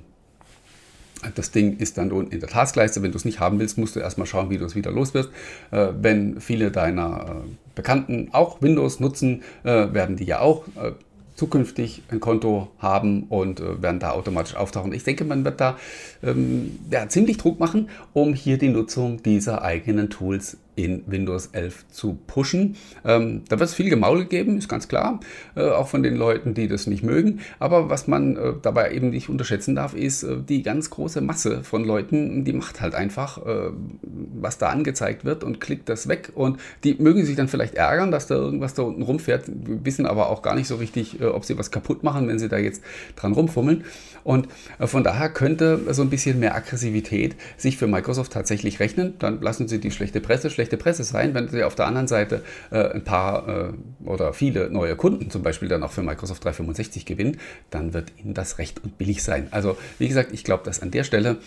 das 1.34 1.50
Ding 1.50 1.76
ist 1.78 1.98
dann 1.98 2.12
unten 2.12 2.32
in 2.32 2.40
der 2.40 2.48
Taskleiste. 2.48 3.02
Wenn 3.02 3.12
du 3.12 3.18
es 3.18 3.24
nicht 3.24 3.40
haben 3.40 3.58
willst, 3.58 3.78
musst 3.78 3.96
du 3.96 4.00
erstmal 4.00 4.26
schauen, 4.26 4.50
wie 4.50 4.58
du 4.58 4.64
es 4.64 4.74
wieder 4.74 4.90
los 4.90 5.14
wirst. 5.14 5.30
Äh, 5.70 5.88
wenn 6.00 6.40
viele 6.40 6.70
deiner 6.70 7.26
äh, 7.28 7.48
Bekannten 7.74 8.28
auch 8.32 8.62
Windows 8.62 9.00
nutzen, 9.00 9.42
äh, 9.64 9.92
werden 9.92 10.16
die 10.16 10.24
ja 10.24 10.40
auch 10.40 10.66
äh, 10.68 10.92
zukünftig 11.40 12.02
ein 12.10 12.20
Konto 12.20 12.68
haben 12.78 13.24
und 13.24 13.60
äh, 13.60 13.82
werden 13.82 13.98
da 13.98 14.10
automatisch 14.10 14.54
auftauchen. 14.56 14.92
Ich 14.92 15.04
denke, 15.04 15.24
man 15.24 15.42
wird 15.44 15.58
da 15.58 15.78
ähm, 16.22 16.78
ja, 16.90 17.08
ziemlich 17.08 17.38
Druck 17.38 17.58
machen, 17.58 17.88
um 18.12 18.34
hier 18.34 18.58
die 18.58 18.68
Nutzung 18.68 19.22
dieser 19.22 19.62
eigenen 19.62 20.10
Tools 20.10 20.58
in 20.84 21.04
Windows 21.06 21.50
11 21.52 21.88
zu 21.88 22.18
pushen. 22.26 22.76
Ähm, 23.04 23.42
da 23.48 23.58
wird 23.58 23.68
es 23.68 23.74
viel 23.74 23.90
Gemaul 23.90 24.24
geben, 24.24 24.58
ist 24.58 24.68
ganz 24.68 24.88
klar, 24.88 25.20
äh, 25.56 25.62
auch 25.62 25.88
von 25.88 26.02
den 26.02 26.16
Leuten, 26.16 26.54
die 26.54 26.68
das 26.68 26.86
nicht 26.86 27.02
mögen. 27.02 27.40
Aber 27.58 27.90
was 27.90 28.06
man 28.08 28.36
äh, 28.36 28.52
dabei 28.60 28.92
eben 28.92 29.10
nicht 29.10 29.28
unterschätzen 29.28 29.74
darf, 29.74 29.94
ist 29.94 30.22
äh, 30.22 30.36
die 30.40 30.62
ganz 30.62 30.90
große 30.90 31.20
Masse 31.20 31.62
von 31.64 31.84
Leuten, 31.84 32.44
die 32.44 32.52
macht 32.52 32.80
halt 32.80 32.94
einfach, 32.94 33.44
äh, 33.46 33.70
was 34.02 34.58
da 34.58 34.68
angezeigt 34.68 35.24
wird 35.24 35.44
und 35.44 35.60
klickt 35.60 35.88
das 35.88 36.08
weg. 36.08 36.32
Und 36.34 36.58
die 36.84 36.94
mögen 36.94 37.24
sich 37.24 37.36
dann 37.36 37.48
vielleicht 37.48 37.74
ärgern, 37.74 38.10
dass 38.10 38.26
da 38.26 38.34
irgendwas 38.34 38.74
da 38.74 38.82
unten 38.82 39.02
rumfährt, 39.02 39.44
wissen 39.48 40.06
aber 40.06 40.30
auch 40.30 40.42
gar 40.42 40.54
nicht 40.54 40.68
so 40.68 40.76
richtig, 40.76 41.20
äh, 41.20 41.26
ob 41.26 41.44
sie 41.44 41.58
was 41.58 41.70
kaputt 41.70 42.02
machen, 42.02 42.28
wenn 42.28 42.38
sie 42.38 42.48
da 42.48 42.58
jetzt 42.58 42.82
dran 43.16 43.32
rumfummeln. 43.32 43.84
Und 44.24 44.48
äh, 44.78 44.86
von 44.86 45.04
daher 45.04 45.28
könnte 45.30 45.80
so 45.92 46.02
ein 46.02 46.10
bisschen 46.10 46.38
mehr 46.38 46.54
Aggressivität 46.54 47.36
sich 47.56 47.76
für 47.76 47.86
Microsoft 47.86 48.32
tatsächlich 48.32 48.80
rechnen. 48.80 49.14
Dann 49.18 49.40
lassen 49.40 49.68
sie 49.68 49.80
die 49.80 49.90
schlechte 49.90 50.20
Presse, 50.20 50.50
schlechte 50.50 50.69
Presse 50.76 51.04
sein. 51.04 51.34
Wenn 51.34 51.48
sie 51.48 51.64
auf 51.64 51.74
der 51.74 51.86
anderen 51.86 52.08
Seite 52.08 52.42
äh, 52.70 52.90
ein 52.90 53.04
paar 53.04 53.48
äh, 53.48 53.72
oder 54.04 54.32
viele 54.32 54.70
neue 54.70 54.96
Kunden 54.96 55.30
zum 55.30 55.42
Beispiel 55.42 55.68
dann 55.68 55.82
auch 55.82 55.92
für 55.92 56.02
Microsoft 56.02 56.44
365 56.44 57.06
gewinnen, 57.06 57.38
dann 57.70 57.94
wird 57.94 58.12
ihnen 58.22 58.34
das 58.34 58.58
recht 58.58 58.82
und 58.84 58.98
billig 58.98 59.22
sein. 59.22 59.48
Also 59.50 59.76
wie 59.98 60.08
gesagt, 60.08 60.32
ich 60.32 60.44
glaube, 60.44 60.64
dass 60.64 60.82
an 60.82 60.90
der 60.90 61.04
Stelle 61.04 61.38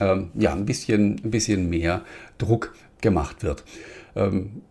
ähm, 0.00 0.30
ja 0.34 0.52
ein 0.52 0.66
bisschen, 0.66 1.20
ein 1.24 1.30
bisschen 1.30 1.68
mehr 1.70 2.02
Druck 2.38 2.74
gemacht 3.00 3.42
wird. 3.42 3.64
Ähm, 4.14 4.62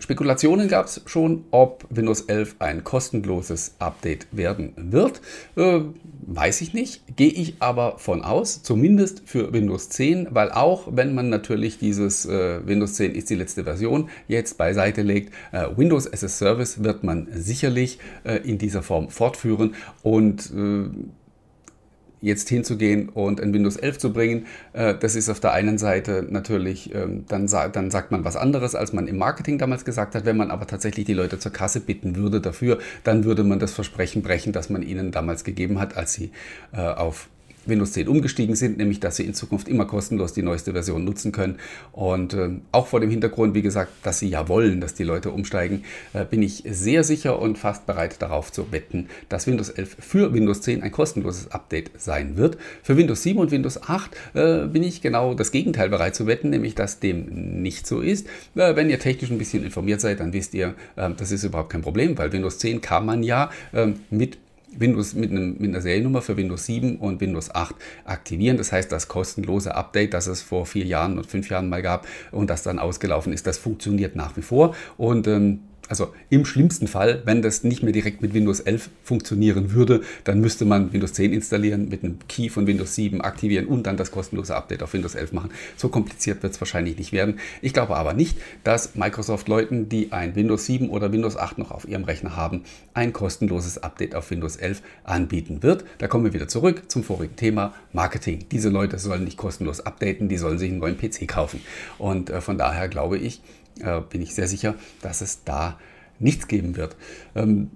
Spekulationen 0.00 0.68
gab 0.68 0.86
es 0.86 1.02
schon, 1.06 1.44
ob 1.50 1.84
Windows 1.90 2.22
11 2.22 2.56
ein 2.60 2.84
kostenloses 2.84 3.74
Update 3.78 4.26
werden 4.30 4.72
wird. 4.76 5.20
Äh, 5.56 5.80
weiß 6.22 6.60
ich 6.60 6.72
nicht, 6.72 7.02
gehe 7.16 7.30
ich 7.30 7.56
aber 7.60 7.98
von 7.98 8.22
aus, 8.22 8.62
zumindest 8.62 9.22
für 9.26 9.52
Windows 9.52 9.88
10, 9.88 10.28
weil 10.30 10.52
auch 10.52 10.88
wenn 10.90 11.14
man 11.14 11.28
natürlich 11.28 11.78
dieses 11.78 12.26
äh, 12.26 12.66
Windows 12.66 12.94
10 12.94 13.14
ist 13.14 13.30
die 13.30 13.34
letzte 13.34 13.64
Version 13.64 14.08
jetzt 14.28 14.58
beiseite 14.58 15.02
legt, 15.02 15.32
äh, 15.52 15.66
Windows 15.76 16.10
as 16.12 16.22
a 16.22 16.28
Service 16.28 16.84
wird 16.84 17.02
man 17.02 17.28
sicherlich 17.32 17.98
äh, 18.24 18.36
in 18.36 18.58
dieser 18.58 18.82
Form 18.82 19.10
fortführen 19.10 19.74
und 20.02 20.52
äh, 20.54 20.90
jetzt 22.20 22.48
hinzugehen 22.48 23.08
und 23.08 23.40
ein 23.40 23.52
Windows 23.52 23.76
11 23.76 23.98
zu 23.98 24.12
bringen, 24.12 24.46
äh, 24.72 24.94
das 24.94 25.14
ist 25.14 25.28
auf 25.28 25.40
der 25.40 25.52
einen 25.52 25.78
Seite 25.78 26.26
natürlich, 26.28 26.94
ähm, 26.94 27.24
dann, 27.28 27.46
dann 27.46 27.90
sagt 27.90 28.10
man 28.10 28.24
was 28.24 28.36
anderes, 28.36 28.74
als 28.74 28.92
man 28.92 29.06
im 29.06 29.18
Marketing 29.18 29.58
damals 29.58 29.84
gesagt 29.84 30.14
hat. 30.14 30.24
Wenn 30.24 30.36
man 30.36 30.50
aber 30.50 30.66
tatsächlich 30.66 31.06
die 31.06 31.14
Leute 31.14 31.38
zur 31.38 31.52
Kasse 31.52 31.80
bitten 31.80 32.16
würde 32.16 32.40
dafür, 32.40 32.78
dann 33.04 33.24
würde 33.24 33.44
man 33.44 33.58
das 33.58 33.72
Versprechen 33.72 34.22
brechen, 34.22 34.52
das 34.52 34.70
man 34.70 34.82
ihnen 34.82 35.12
damals 35.12 35.44
gegeben 35.44 35.78
hat, 35.80 35.96
als 35.96 36.12
sie 36.12 36.30
äh, 36.72 36.80
auf 36.80 37.28
Windows 37.68 37.92
10 37.92 38.08
umgestiegen 38.08 38.56
sind, 38.56 38.78
nämlich 38.78 39.00
dass 39.00 39.16
sie 39.16 39.24
in 39.24 39.34
Zukunft 39.34 39.68
immer 39.68 39.86
kostenlos 39.86 40.32
die 40.32 40.42
neueste 40.42 40.72
Version 40.72 41.04
nutzen 41.04 41.32
können. 41.32 41.56
Und 41.92 42.34
äh, 42.34 42.50
auch 42.72 42.86
vor 42.86 43.00
dem 43.00 43.10
Hintergrund, 43.10 43.54
wie 43.54 43.62
gesagt, 43.62 43.92
dass 44.02 44.18
sie 44.18 44.28
ja 44.28 44.48
wollen, 44.48 44.80
dass 44.80 44.94
die 44.94 45.04
Leute 45.04 45.30
umsteigen, 45.30 45.84
äh, 46.12 46.24
bin 46.24 46.42
ich 46.42 46.64
sehr 46.68 47.04
sicher 47.04 47.38
und 47.40 47.58
fast 47.58 47.86
bereit 47.86 48.20
darauf 48.20 48.52
zu 48.52 48.72
wetten, 48.72 49.08
dass 49.28 49.46
Windows 49.46 49.70
11 49.70 49.96
für 49.98 50.32
Windows 50.32 50.60
10 50.62 50.82
ein 50.82 50.92
kostenloses 50.92 51.50
Update 51.52 51.90
sein 51.98 52.36
wird. 52.36 52.58
Für 52.82 52.96
Windows 52.96 53.22
7 53.22 53.38
und 53.38 53.50
Windows 53.50 53.82
8 53.82 54.10
äh, 54.34 54.66
bin 54.66 54.82
ich 54.82 55.00
genau 55.00 55.34
das 55.34 55.52
Gegenteil 55.52 55.88
bereit 55.88 56.14
zu 56.14 56.26
wetten, 56.26 56.50
nämlich 56.50 56.74
dass 56.74 57.00
dem 57.00 57.62
nicht 57.62 57.86
so 57.86 58.00
ist. 58.00 58.26
Äh, 58.54 58.76
wenn 58.76 58.90
ihr 58.90 58.98
technisch 58.98 59.30
ein 59.30 59.38
bisschen 59.38 59.64
informiert 59.64 60.00
seid, 60.00 60.20
dann 60.20 60.32
wisst 60.32 60.54
ihr, 60.54 60.74
äh, 60.96 61.10
das 61.16 61.32
ist 61.32 61.44
überhaupt 61.44 61.70
kein 61.70 61.82
Problem, 61.82 62.16
weil 62.18 62.32
Windows 62.32 62.58
10 62.58 62.80
kann 62.80 63.06
man 63.06 63.22
ja 63.22 63.50
ähm, 63.72 64.00
mit 64.10 64.38
Windows 64.76 65.14
mit, 65.14 65.30
einem, 65.30 65.56
mit, 65.58 65.70
einer 65.70 65.80
Seriennummer 65.80 66.22
für 66.22 66.36
Windows 66.36 66.66
7 66.66 66.96
und 66.96 67.20
Windows 67.20 67.54
8 67.54 67.74
aktivieren. 68.04 68.56
Das 68.56 68.72
heißt, 68.72 68.90
das 68.90 69.08
kostenlose 69.08 69.74
Update, 69.74 70.14
das 70.14 70.26
es 70.26 70.42
vor 70.42 70.66
vier 70.66 70.84
Jahren 70.84 71.18
und 71.18 71.26
fünf 71.26 71.48
Jahren 71.48 71.68
mal 71.68 71.82
gab 71.82 72.06
und 72.30 72.50
das 72.50 72.62
dann 72.62 72.78
ausgelaufen 72.78 73.32
ist, 73.32 73.46
das 73.46 73.58
funktioniert 73.58 74.16
nach 74.16 74.36
wie 74.36 74.42
vor. 74.42 74.74
Und 74.96 75.26
ähm, 75.26 75.60
also 75.88 76.12
im 76.30 76.44
schlimmsten 76.44 76.86
Fall, 76.86 77.22
wenn 77.24 77.42
das 77.42 77.64
nicht 77.64 77.82
mehr 77.82 77.92
direkt 77.92 78.22
mit 78.22 78.34
Windows 78.34 78.60
11 78.60 78.90
funktionieren 79.02 79.72
würde, 79.72 80.02
dann 80.24 80.40
müsste 80.40 80.64
man 80.64 80.92
Windows 80.92 81.14
10 81.14 81.32
installieren, 81.32 81.88
mit 81.88 82.04
einem 82.04 82.18
Key 82.28 82.48
von 82.48 82.66
Windows 82.66 82.94
7 82.94 83.20
aktivieren 83.20 83.66
und 83.66 83.86
dann 83.86 83.96
das 83.96 84.10
kostenlose 84.10 84.54
Update 84.54 84.82
auf 84.82 84.92
Windows 84.92 85.14
11 85.14 85.32
machen. 85.32 85.50
So 85.76 85.88
kompliziert 85.88 86.42
wird 86.42 86.52
es 86.52 86.60
wahrscheinlich 86.60 86.98
nicht 86.98 87.12
werden. 87.12 87.38
Ich 87.62 87.72
glaube 87.72 87.96
aber 87.96 88.12
nicht, 88.12 88.38
dass 88.64 88.94
Microsoft 88.94 89.48
Leuten, 89.48 89.88
die 89.88 90.12
ein 90.12 90.34
Windows 90.34 90.66
7 90.66 90.90
oder 90.90 91.12
Windows 91.12 91.36
8 91.36 91.58
noch 91.58 91.70
auf 91.70 91.88
ihrem 91.88 92.04
Rechner 92.04 92.36
haben, 92.36 92.62
ein 92.94 93.12
kostenloses 93.12 93.78
Update 93.78 94.14
auf 94.14 94.30
Windows 94.30 94.56
11 94.56 94.82
anbieten 95.04 95.62
wird. 95.62 95.84
Da 95.98 96.06
kommen 96.08 96.24
wir 96.24 96.32
wieder 96.32 96.48
zurück 96.48 96.82
zum 96.88 97.02
vorigen 97.02 97.36
Thema 97.36 97.74
Marketing. 97.92 98.44
Diese 98.50 98.68
Leute 98.68 98.98
sollen 98.98 99.24
nicht 99.24 99.36
kostenlos 99.36 99.80
updaten, 99.80 100.28
die 100.28 100.36
sollen 100.36 100.58
sich 100.58 100.70
einen 100.70 100.80
neuen 100.80 100.98
PC 100.98 101.26
kaufen. 101.26 101.60
Und 101.98 102.30
äh, 102.30 102.40
von 102.40 102.58
daher 102.58 102.88
glaube 102.88 103.18
ich, 103.18 103.40
äh, 103.82 104.00
bin 104.00 104.22
ich 104.22 104.34
sehr 104.34 104.48
sicher, 104.48 104.74
dass 105.02 105.20
es 105.20 105.44
da 105.44 105.78
nichts 106.18 106.48
geben 106.48 106.76
wird. 106.76 106.96
Ähm, 107.34 107.70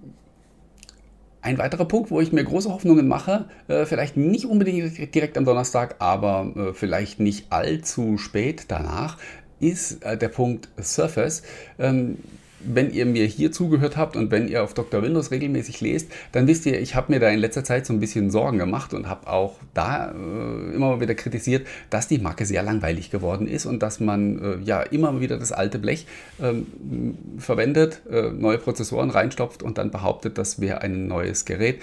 ein 1.42 1.58
weiterer 1.58 1.86
Punkt, 1.86 2.10
wo 2.10 2.20
ich 2.20 2.32
mir 2.32 2.44
große 2.44 2.72
Hoffnungen 2.72 3.08
mache, 3.08 3.46
äh, 3.66 3.84
vielleicht 3.84 4.16
nicht 4.16 4.46
unbedingt 4.46 5.14
direkt 5.14 5.36
am 5.36 5.44
Donnerstag, 5.44 5.96
aber 5.98 6.52
äh, 6.56 6.72
vielleicht 6.72 7.18
nicht 7.18 7.50
allzu 7.50 8.16
spät 8.16 8.66
danach, 8.68 9.18
ist 9.58 10.04
äh, 10.04 10.16
der 10.16 10.28
Punkt 10.28 10.68
Surface. 10.80 11.42
Ähm, 11.78 12.18
wenn 12.64 12.92
ihr 12.92 13.06
mir 13.06 13.26
hier 13.26 13.52
zugehört 13.52 13.96
habt 13.96 14.16
und 14.16 14.30
wenn 14.30 14.48
ihr 14.48 14.62
auf 14.62 14.74
Dr. 14.74 15.02
Windows 15.02 15.30
regelmäßig 15.30 15.80
lest, 15.80 16.10
dann 16.32 16.46
wisst 16.46 16.66
ihr, 16.66 16.80
ich 16.80 16.94
habe 16.94 17.12
mir 17.12 17.20
da 17.20 17.28
in 17.28 17.38
letzter 17.38 17.64
Zeit 17.64 17.86
so 17.86 17.92
ein 17.92 18.00
bisschen 18.00 18.30
Sorgen 18.30 18.58
gemacht 18.58 18.94
und 18.94 19.08
habe 19.08 19.26
auch 19.26 19.56
da 19.74 20.10
äh, 20.10 20.74
immer 20.74 21.00
wieder 21.00 21.14
kritisiert, 21.14 21.66
dass 21.90 22.08
die 22.08 22.18
Marke 22.18 22.46
sehr 22.46 22.62
langweilig 22.62 23.10
geworden 23.10 23.46
ist 23.46 23.66
und 23.66 23.82
dass 23.82 24.00
man 24.00 24.38
äh, 24.38 24.64
ja 24.64 24.82
immer 24.82 25.20
wieder 25.20 25.38
das 25.38 25.52
alte 25.52 25.78
Blech 25.78 26.06
ähm, 26.40 26.66
verwendet, 27.38 28.02
äh, 28.10 28.30
neue 28.30 28.58
Prozessoren 28.58 29.10
reinstopft 29.10 29.62
und 29.62 29.78
dann 29.78 29.90
behauptet, 29.90 30.38
das 30.38 30.60
wäre 30.60 30.80
ein 30.82 31.06
neues 31.06 31.44
Gerät. 31.44 31.80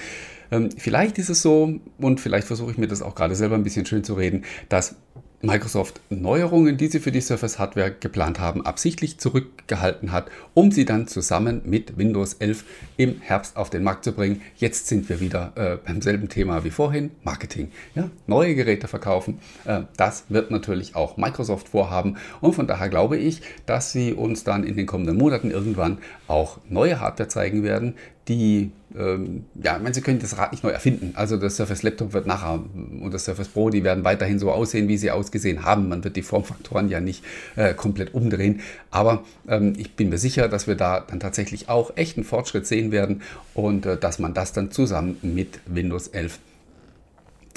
Ähm, 0.51 0.69
vielleicht 0.75 1.17
ist 1.17 1.29
es 1.29 1.41
so, 1.41 1.79
und 1.99 2.19
vielleicht 2.19 2.47
versuche 2.47 2.71
ich 2.71 2.77
mir 2.77 2.87
das 2.87 3.01
auch 3.01 3.15
gerade 3.15 3.35
selber 3.35 3.55
ein 3.55 3.63
bisschen 3.63 3.85
schön 3.85 4.03
zu 4.03 4.15
reden, 4.15 4.45
dass 4.67 4.95
Microsoft 5.41 6.01
Neuerungen, 6.09 6.75
die 6.75 6.87
sie 6.87 6.99
für 6.99 7.13
die 7.13 7.21
Surface 7.21 7.59
Hardware 7.59 7.91
geplant 7.91 8.39
haben, 8.39 8.65
absichtlich 8.65 9.19
zurückgehalten 9.19 10.11
hat, 10.11 10.29
um 10.53 10.71
sie 10.71 10.83
dann 10.83 11.07
zusammen 11.07 11.61
mit 11.63 11.97
Windows 11.97 12.33
11 12.33 12.65
im 12.97 13.21
Herbst 13.21 13.55
auf 13.55 13.69
den 13.69 13.83
Markt 13.83 14.03
zu 14.03 14.11
bringen. 14.11 14.41
Jetzt 14.57 14.87
sind 14.87 15.07
wir 15.07 15.21
wieder 15.21 15.53
äh, 15.55 15.77
beim 15.77 16.01
selben 16.01 16.27
Thema 16.27 16.65
wie 16.65 16.71
vorhin, 16.71 17.11
Marketing. 17.23 17.71
Ja, 17.95 18.09
neue 18.27 18.53
Geräte 18.53 18.89
verkaufen, 18.89 19.39
äh, 19.63 19.81
das 19.95 20.25
wird 20.27 20.51
natürlich 20.51 20.95
auch 20.95 21.15
Microsoft 21.15 21.69
vorhaben 21.69 22.17
und 22.41 22.53
von 22.53 22.67
daher 22.67 22.89
glaube 22.89 23.15
ich, 23.15 23.41
dass 23.65 23.93
sie 23.93 24.13
uns 24.13 24.43
dann 24.43 24.65
in 24.65 24.75
den 24.75 24.87
kommenden 24.87 25.17
Monaten 25.17 25.51
irgendwann 25.51 25.99
auch 26.27 26.59
neue 26.67 26.99
Hardware 26.99 27.29
zeigen 27.29 27.63
werden, 27.63 27.95
die, 28.27 28.71
ähm, 28.97 29.45
ja, 29.61 29.77
ich 29.77 29.83
meine, 29.83 29.93
sie 29.93 30.01
können 30.01 30.19
das 30.19 30.37
Rad 30.37 30.51
nicht 30.51 30.63
neu 30.63 30.71
erfinden. 30.71 31.13
Also 31.15 31.37
das 31.37 31.57
Surface 31.57 31.83
Laptop 31.83 32.13
wird 32.13 32.25
nachher 32.25 32.63
und 32.73 33.13
das 33.13 33.25
Surface 33.25 33.49
Pro, 33.49 33.69
die 33.69 33.83
werden 33.83 34.03
weiterhin 34.03 34.39
so 34.39 34.51
aussehen, 34.51 34.87
wie 34.87 34.97
sie 34.97 35.11
ausgesehen 35.11 35.63
haben. 35.63 35.89
Man 35.89 36.03
wird 36.03 36.15
die 36.15 36.21
Formfaktoren 36.21 36.89
ja 36.89 36.99
nicht 36.99 37.23
äh, 37.55 37.73
komplett 37.73 38.13
umdrehen. 38.13 38.61
Aber 38.91 39.23
ähm, 39.47 39.73
ich 39.77 39.95
bin 39.95 40.09
mir 40.09 40.17
sicher, 40.17 40.47
dass 40.47 40.67
wir 40.67 40.75
da 40.75 41.01
dann 41.01 41.19
tatsächlich 41.19 41.69
auch 41.69 41.95
echten 41.97 42.23
Fortschritt 42.23 42.65
sehen 42.65 42.91
werden 42.91 43.21
und 43.53 43.85
äh, 43.85 43.97
dass 43.97 44.19
man 44.19 44.33
das 44.33 44.53
dann 44.53 44.71
zusammen 44.71 45.17
mit 45.21 45.59
Windows 45.67 46.07
11 46.07 46.39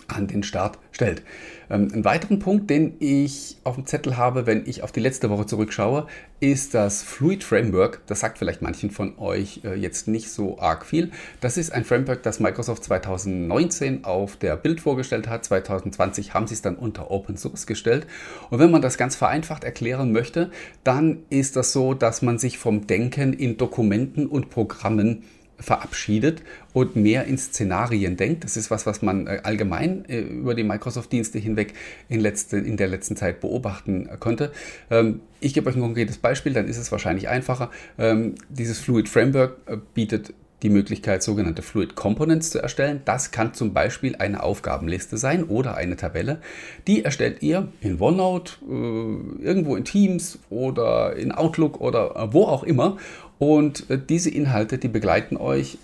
an 0.08 0.26
den 0.26 0.42
Start 0.42 0.78
stellt. 0.90 1.22
Ähm, 1.70 1.90
einen 1.92 2.04
weiteren 2.04 2.38
Punkt, 2.38 2.68
den 2.70 2.94
ich 2.98 3.56
auf 3.64 3.76
dem 3.76 3.86
Zettel 3.86 4.16
habe, 4.16 4.46
wenn 4.46 4.66
ich 4.66 4.82
auf 4.82 4.92
die 4.92 5.00
letzte 5.00 5.30
Woche 5.30 5.46
zurückschaue, 5.46 6.06
ist 6.40 6.74
das 6.74 7.02
Fluid 7.02 7.44
Framework. 7.44 8.00
Das 8.06 8.20
sagt 8.20 8.38
vielleicht 8.38 8.62
manchen 8.62 8.90
von 8.90 9.18
euch 9.18 9.60
äh, 9.64 9.74
jetzt 9.74 10.08
nicht 10.08 10.30
so 10.30 10.58
arg 10.58 10.84
viel. 10.84 11.10
Das 11.40 11.56
ist 11.56 11.72
ein 11.72 11.84
Framework, 11.84 12.22
das 12.22 12.40
Microsoft 12.40 12.84
2019 12.84 14.04
auf 14.04 14.36
der 14.36 14.56
Bild 14.56 14.80
vorgestellt 14.80 15.28
hat. 15.28 15.44
2020 15.44 16.34
haben 16.34 16.46
sie 16.46 16.54
es 16.54 16.62
dann 16.62 16.76
unter 16.76 17.10
Open 17.10 17.36
Source 17.36 17.66
gestellt. 17.66 18.06
Und 18.50 18.58
wenn 18.58 18.70
man 18.70 18.82
das 18.82 18.98
ganz 18.98 19.16
vereinfacht 19.16 19.64
erklären 19.64 20.12
möchte, 20.12 20.50
dann 20.84 21.20
ist 21.30 21.56
das 21.56 21.72
so, 21.72 21.94
dass 21.94 22.22
man 22.22 22.38
sich 22.38 22.58
vom 22.58 22.86
Denken 22.86 23.32
in 23.32 23.56
Dokumenten 23.56 24.26
und 24.26 24.50
Programmen 24.50 25.22
verabschiedet 25.58 26.42
und 26.72 26.96
mehr 26.96 27.24
in 27.24 27.38
Szenarien 27.38 28.16
denkt. 28.16 28.44
Das 28.44 28.56
ist 28.56 28.70
was, 28.70 28.86
was 28.86 29.02
man 29.02 29.26
äh, 29.26 29.40
allgemein 29.42 30.04
äh, 30.06 30.20
über 30.20 30.54
die 30.54 30.64
Microsoft-Dienste 30.64 31.38
hinweg 31.38 31.74
in, 32.08 32.20
letzte, 32.20 32.58
in 32.58 32.76
der 32.76 32.88
letzten 32.88 33.16
Zeit 33.16 33.40
beobachten 33.40 34.08
konnte. 34.18 34.52
Ähm, 34.90 35.20
ich 35.40 35.54
gebe 35.54 35.68
euch 35.68 35.76
ein 35.76 35.82
konkretes 35.82 36.18
Beispiel, 36.18 36.52
dann 36.52 36.68
ist 36.68 36.78
es 36.78 36.90
wahrscheinlich 36.92 37.28
einfacher. 37.28 37.70
Ähm, 37.98 38.34
dieses 38.48 38.78
Fluid 38.78 39.08
Framework 39.08 39.56
äh, 39.66 39.76
bietet 39.94 40.34
die 40.62 40.70
Möglichkeit, 40.70 41.22
sogenannte 41.22 41.62
Fluid 41.62 41.94
Components 41.94 42.50
zu 42.50 42.60
erstellen. 42.60 43.02
Das 43.04 43.30
kann 43.30 43.54
zum 43.54 43.72
Beispiel 43.72 44.16
eine 44.16 44.42
Aufgabenliste 44.42 45.16
sein 45.16 45.44
oder 45.44 45.76
eine 45.76 45.96
Tabelle. 45.96 46.40
Die 46.86 47.04
erstellt 47.04 47.42
ihr 47.42 47.68
in 47.80 48.00
OneNote, 48.00 48.54
irgendwo 48.62 49.76
in 49.76 49.84
Teams 49.84 50.38
oder 50.50 51.16
in 51.16 51.32
Outlook 51.32 51.80
oder 51.80 52.32
wo 52.32 52.44
auch 52.44 52.62
immer. 52.62 52.96
Und 53.38 53.90
äh, 53.90 53.98
diese 53.98 54.30
Inhalte, 54.30 54.78
die 54.78 54.88
begleiten 54.88 55.36
euch 55.36 55.78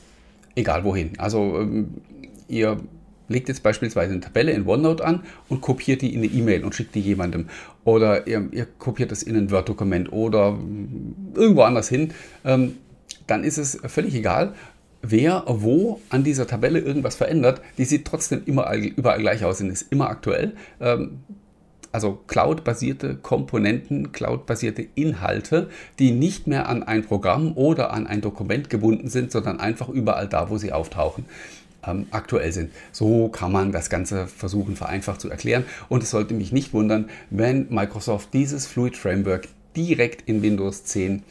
egal 0.55 0.85
wohin. 0.85 1.13
Also 1.19 1.59
ähm, 1.61 1.95
ihr 2.49 2.79
legt 3.29 3.49
jetzt 3.49 3.63
beispielsweise 3.63 4.13
eine 4.13 4.21
Tabelle 4.21 4.53
in 4.53 4.67
OneNote 4.67 5.05
an 5.05 5.23
und 5.49 5.61
kopiert 5.61 6.03
die 6.03 6.15
in 6.15 6.23
eine 6.23 6.33
E-Mail 6.33 6.65
und 6.65 6.75
schickt 6.75 6.95
die 6.95 7.01
jemandem. 7.01 7.49
Oder 7.85 8.27
ihr, 8.27 8.49
ihr 8.53 8.67
kopiert 8.79 9.11
das 9.11 9.23
in 9.23 9.37
ein 9.37 9.51
Word-Dokument 9.51 10.13
oder 10.13 10.53
mm, 10.53 11.35
irgendwo 11.35 11.63
anders 11.63 11.89
hin. 11.89 12.13
Dann 13.29 13.45
ist 13.45 13.59
es 13.59 13.79
völlig 13.87 14.17
egal, 14.17 14.55
wer 15.03 15.45
wo 15.47 16.01
an 16.09 16.25
dieser 16.25 16.49
Tabelle 16.49 16.81
irgendwas 16.81 17.15
verändert. 17.15 17.63
Die 17.77 17.85
sieht 17.85 18.05
trotzdem 18.05 18.43
immer 18.47 18.73
überall 18.75 19.21
gleich 19.21 19.45
aus 19.45 19.61
und 19.61 19.71
ist 19.71 19.93
immer 19.93 20.11
aktuell. 20.11 20.57
Ähm, 20.81 21.21
also 21.93 22.19
Cloud-basierte 22.27 23.17
Komponenten, 23.17 24.13
Cloud-basierte 24.13 24.87
Inhalte, 24.95 25.71
die 25.99 26.11
nicht 26.11 26.47
mehr 26.47 26.69
an 26.69 26.83
ein 26.83 27.05
Programm 27.05 27.57
oder 27.57 27.93
an 27.93 28.07
ein 28.07 28.21
Dokument 28.21 28.69
gebunden 28.69 29.09
sind, 29.09 29.33
sondern 29.33 29.61
einfach 29.61 29.89
überall 29.89 30.29
da, 30.29 30.51
wo 30.51 30.59
sie 30.59 30.73
auftauchen, 30.73 31.25
ähm, 31.87 32.07
aktuell 32.11 32.53
sind. 32.53 32.73
So 32.93 33.29
kann 33.29 33.53
man 33.53 33.73
das 33.73 33.89
Ganze 33.89 34.27
versuchen 34.27 34.77
vereinfacht 34.77 35.21
zu 35.21 35.31
erklären 35.31 35.65
und 35.89 36.03
es 36.03 36.11
sollte 36.11 36.35
mich 36.35 36.53
nicht 36.53 36.75
wundern, 36.75 37.09
wenn 37.31 37.69
Microsoft 37.71 38.35
dieses 38.35 38.67
Fluid 38.67 38.97
Framework 38.97 39.49
direkt 39.75 40.29
in 40.29 40.43
Windows 40.43 40.85
10 40.85 41.23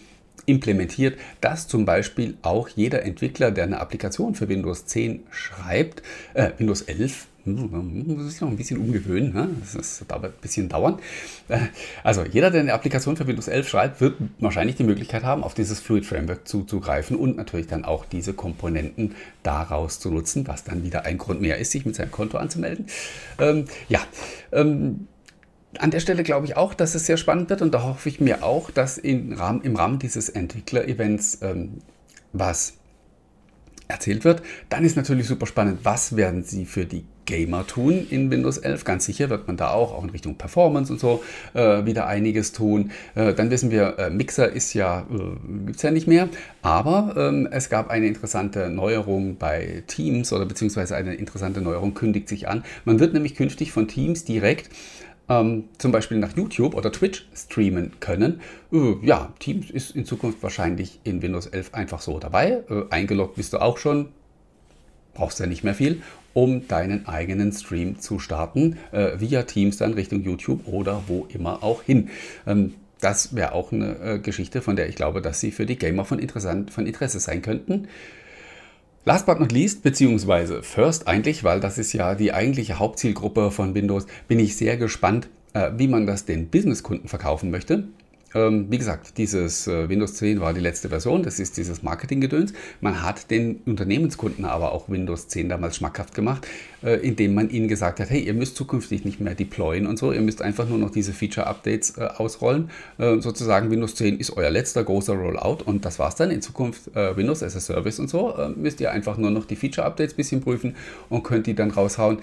implementiert, 0.47 1.19
dass 1.41 1.67
zum 1.67 1.85
Beispiel 1.85 2.37
auch 2.41 2.69
jeder 2.69 3.03
Entwickler, 3.03 3.51
der 3.51 3.65
eine 3.65 3.79
Applikation 3.79 4.33
für 4.33 4.49
Windows 4.49 4.87
10 4.87 5.23
schreibt, 5.29 6.01
äh, 6.33 6.51
Windows 6.57 6.81
11 6.81 7.27
muss 7.47 8.31
sich 8.31 8.41
noch 8.41 8.49
ein 8.49 8.57
bisschen 8.57 8.77
umgewöhnen. 8.79 9.33
Ne? 9.33 9.49
Das, 9.73 10.03
dauert 10.07 10.25
ein 10.25 10.41
bisschen 10.41 10.69
dauern. 10.69 10.99
Äh, 11.47 11.59
also 12.03 12.23
jeder, 12.23 12.51
der 12.51 12.61
eine 12.61 12.73
Applikation 12.73 13.15
für 13.15 13.27
Windows 13.27 13.47
11 13.47 13.69
schreibt, 13.69 14.01
wird 14.01 14.15
wahrscheinlich 14.39 14.75
die 14.75 14.83
Möglichkeit 14.83 15.23
haben, 15.23 15.43
auf 15.43 15.53
dieses 15.53 15.79
Fluid 15.79 16.05
Framework 16.05 16.47
zuzugreifen 16.47 17.15
und 17.15 17.37
natürlich 17.37 17.67
dann 17.67 17.85
auch 17.85 18.05
diese 18.05 18.33
Komponenten 18.33 19.15
daraus 19.43 19.99
zu 19.99 20.11
nutzen, 20.11 20.47
was 20.47 20.63
dann 20.63 20.83
wieder 20.83 21.05
ein 21.05 21.17
Grund 21.17 21.41
mehr 21.41 21.57
ist, 21.57 21.71
sich 21.71 21.85
mit 21.85 21.95
seinem 21.95 22.11
Konto 22.11 22.37
anzumelden. 22.37 22.87
Ähm, 23.39 23.65
ja, 23.87 24.01
ähm, 24.51 25.07
an 25.79 25.91
der 25.91 25.99
Stelle 25.99 26.23
glaube 26.23 26.45
ich 26.45 26.57
auch, 26.57 26.73
dass 26.73 26.95
es 26.95 27.05
sehr 27.05 27.17
spannend 27.17 27.49
wird 27.49 27.61
und 27.61 27.73
da 27.73 27.83
hoffe 27.83 28.09
ich 28.09 28.19
mir 28.19 28.43
auch, 28.43 28.71
dass 28.71 28.97
im 28.97 29.33
Rahmen, 29.33 29.61
im 29.61 29.75
Rahmen 29.75 29.99
dieses 29.99 30.29
Entwickler-Events 30.29 31.39
ähm, 31.41 31.79
was 32.33 32.73
erzählt 33.87 34.25
wird. 34.25 34.41
Dann 34.69 34.83
ist 34.83 34.97
natürlich 34.97 35.27
super 35.27 35.45
spannend, 35.45 35.79
was 35.83 36.15
werden 36.15 36.43
sie 36.43 36.65
für 36.65 36.85
die 36.85 37.05
Gamer 37.25 37.67
tun 37.67 38.07
in 38.09 38.31
Windows 38.31 38.57
11. 38.57 38.85
Ganz 38.85 39.05
sicher 39.05 39.29
wird 39.29 39.47
man 39.47 39.57
da 39.57 39.69
auch, 39.69 39.93
auch 39.93 40.03
in 40.03 40.09
Richtung 40.09 40.35
Performance 40.35 40.91
und 40.91 40.99
so 40.99 41.23
äh, 41.53 41.85
wieder 41.85 42.07
einiges 42.07 42.53
tun. 42.53 42.91
Äh, 43.15 43.33
dann 43.33 43.51
wissen 43.51 43.69
wir, 43.69 43.99
äh, 43.99 44.09
Mixer 44.09 44.51
ist 44.51 44.73
ja, 44.73 45.01
äh, 45.01 45.65
gibt 45.65 45.75
es 45.75 45.81
ja 45.83 45.91
nicht 45.91 46.07
mehr, 46.07 46.29
aber 46.61 47.13
ähm, 47.17 47.47
es 47.51 47.69
gab 47.69 47.89
eine 47.89 48.07
interessante 48.07 48.69
Neuerung 48.69 49.37
bei 49.37 49.83
Teams 49.87 50.33
oder 50.33 50.45
beziehungsweise 50.45 50.95
eine 50.95 51.15
interessante 51.15 51.61
Neuerung 51.61 51.93
kündigt 51.93 52.29
sich 52.29 52.47
an. 52.47 52.63
Man 52.85 52.99
wird 52.99 53.13
nämlich 53.13 53.35
künftig 53.35 53.71
von 53.71 53.87
Teams 53.87 54.23
direkt 54.23 54.69
ähm, 55.29 55.65
zum 55.77 55.91
Beispiel 55.91 56.17
nach 56.17 56.35
YouTube 56.35 56.75
oder 56.75 56.91
Twitch 56.91 57.27
streamen 57.35 57.93
können. 57.99 58.41
Äh, 58.71 58.95
ja, 59.01 59.33
Teams 59.39 59.69
ist 59.69 59.95
in 59.95 60.05
Zukunft 60.05 60.41
wahrscheinlich 60.41 60.99
in 61.03 61.21
Windows 61.21 61.47
11 61.47 61.73
einfach 61.73 62.01
so 62.01 62.19
dabei. 62.19 62.63
Äh, 62.69 62.83
eingeloggt 62.89 63.35
bist 63.35 63.53
du 63.53 63.61
auch 63.61 63.77
schon, 63.77 64.09
brauchst 65.13 65.39
ja 65.39 65.45
nicht 65.45 65.63
mehr 65.63 65.75
viel, 65.75 66.01
um 66.33 66.67
deinen 66.67 67.07
eigenen 67.07 67.51
Stream 67.51 67.99
zu 67.99 68.19
starten, 68.19 68.77
äh, 68.91 69.19
via 69.19 69.43
Teams 69.43 69.77
dann 69.77 69.93
Richtung 69.93 70.23
YouTube 70.23 70.67
oder 70.67 71.03
wo 71.07 71.27
immer 71.29 71.63
auch 71.63 71.83
hin. 71.83 72.09
Ähm, 72.45 72.75
das 72.99 73.35
wäre 73.35 73.51
auch 73.51 73.71
eine 73.71 73.99
äh, 73.99 74.19
Geschichte, 74.19 74.61
von 74.61 74.75
der 74.75 74.89
ich 74.89 74.95
glaube, 74.95 75.21
dass 75.21 75.39
sie 75.39 75.51
für 75.51 75.65
die 75.65 75.77
Gamer 75.77 76.05
von, 76.05 76.19
interessant, 76.19 76.71
von 76.71 76.87
Interesse 76.87 77.19
sein 77.19 77.41
könnten. 77.41 77.87
Last 79.07 79.25
but 79.25 79.39
not 79.39 79.53
least, 79.53 79.83
beziehungsweise 79.83 80.63
first 80.63 81.07
eigentlich, 81.07 81.45
weil 81.45 81.61
das 81.61 81.77
ist 81.77 81.93
ja 81.93 82.13
die 82.13 82.33
eigentliche 82.33 82.77
Hauptzielgruppe 82.77 83.51
von 83.51 83.73
Windows, 83.73 84.05
bin 84.27 84.37
ich 84.37 84.57
sehr 84.57 84.75
gespannt, 84.75 85.29
äh, 85.53 85.71
wie 85.77 85.87
man 85.87 86.05
das 86.05 86.25
den 86.25 86.49
Businesskunden 86.49 87.07
verkaufen 87.07 87.49
möchte. 87.49 87.85
Ähm, 88.37 88.67
wie 88.69 88.77
gesagt, 88.77 89.17
dieses 89.17 89.67
äh, 89.67 89.89
Windows 89.89 90.13
10 90.15 90.39
war 90.39 90.53
die 90.53 90.59
letzte 90.59 90.89
Version, 90.89 91.23
das 91.23 91.39
ist 91.39 91.57
dieses 91.57 91.81
Marketinggedöns. 91.81 92.53
Man 92.81 93.01
hat 93.01 93.31
den 93.31 93.61
Unternehmenskunden 93.65 94.45
aber 94.45 94.73
auch 94.73 94.89
Windows 94.89 95.27
10 95.27 95.49
damals 95.49 95.77
schmackhaft 95.77 96.13
gemacht, 96.13 96.45
äh, 96.83 96.95
indem 96.99 97.33
man 97.33 97.49
ihnen 97.49 97.67
gesagt 97.67 97.99
hat, 97.99 98.11
hey, 98.11 98.19
ihr 98.19 98.35
müsst 98.35 98.55
zukünftig 98.55 99.05
nicht 99.05 99.19
mehr 99.19 99.33
deployen 99.33 99.87
und 99.87 99.97
so, 99.97 100.11
ihr 100.11 100.21
müsst 100.21 100.43
einfach 100.43 100.69
nur 100.69 100.77
noch 100.77 100.91
diese 100.91 101.13
Feature-Updates 101.13 101.97
äh, 101.97 102.07
ausrollen. 102.17 102.69
Sozusagen 102.97 103.71
Windows 103.71 103.95
10 103.95 104.19
ist 104.19 104.35
euer 104.37 104.49
letzter 104.49 104.83
großer 104.83 105.13
Rollout 105.13 105.63
und 105.65 105.85
das 105.85 105.99
war's 105.99 106.15
dann. 106.15 106.31
In 106.31 106.41
Zukunft 106.41 106.93
Windows 106.95 107.43
as 107.43 107.55
a 107.55 107.59
Service 107.59 107.99
und 107.99 108.09
so, 108.09 108.33
müsst 108.55 108.81
ihr 108.81 108.91
einfach 108.91 109.17
nur 109.17 109.31
noch 109.31 109.45
die 109.45 109.55
Feature-Updates 109.55 110.13
ein 110.13 110.17
bisschen 110.17 110.41
prüfen 110.41 110.75
und 111.09 111.23
könnt 111.23 111.47
die 111.47 111.53
dann 111.53 111.71
raushauen. 111.71 112.19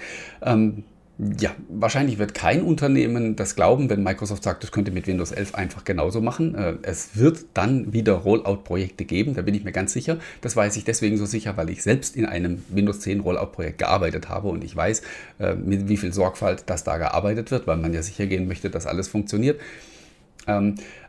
Ähm, 1.19 1.37
ja, 1.39 1.55
wahrscheinlich 1.69 2.19
wird 2.19 2.35
kein 2.35 2.63
Unternehmen 2.63 3.37
das 3.37 3.55
glauben, 3.55 3.89
wenn 3.91 4.03
Microsoft 4.03 4.43
sagt, 4.43 4.63
das 4.63 4.73
könnte 4.73 4.91
mit 4.91 5.07
Windows 5.07 5.33
11 5.33 5.55
einfach 5.55 5.85
genauso 5.85 6.21
machen. 6.21 6.55
Äh, 6.55 6.75
es 6.83 7.17
wird 7.17 7.47
dann 7.55 7.93
wieder 7.93 8.15
Rollout-Projekte 8.15 9.05
geben, 9.05 9.35
da 9.35 9.43
bin 9.43 9.55
ich 9.55 9.65
mir 9.65 9.73
ganz 9.73 9.93
sicher. 9.93 10.19
Das 10.41 10.57
weiß 10.57 10.77
ich 10.77 10.85
deswegen 10.85 11.17
so 11.17 11.27
sicher, 11.27 11.57
weil 11.57 11.71
ich 11.71 11.83
selbst 11.83 12.17
in 12.17 12.27
einem 12.27 12.65
Windows 12.69 13.01
10 13.01 13.21
Rollout-Projekt 13.21 13.79
gearbeitet 13.79 14.29
habe 14.29 14.49
und 14.49 14.65
ich 14.65 14.75
weiß, 14.75 15.03
äh, 15.39 15.55
mit 15.55 15.89
wie 15.89 15.97
viel 15.97 16.13
Sorgfalt 16.13 16.65
das 16.67 16.85
da 16.85 16.99
gearbeitet 16.99 17.51
wird, 17.51 17.67
weil 17.67 17.77
man 17.77 17.95
ja 17.95 18.03
sicher 18.03 18.27
gehen 18.27 18.49
möchte, 18.49 18.71
dass 18.71 18.87
alles 18.87 19.09
funktioniert. 19.09 19.61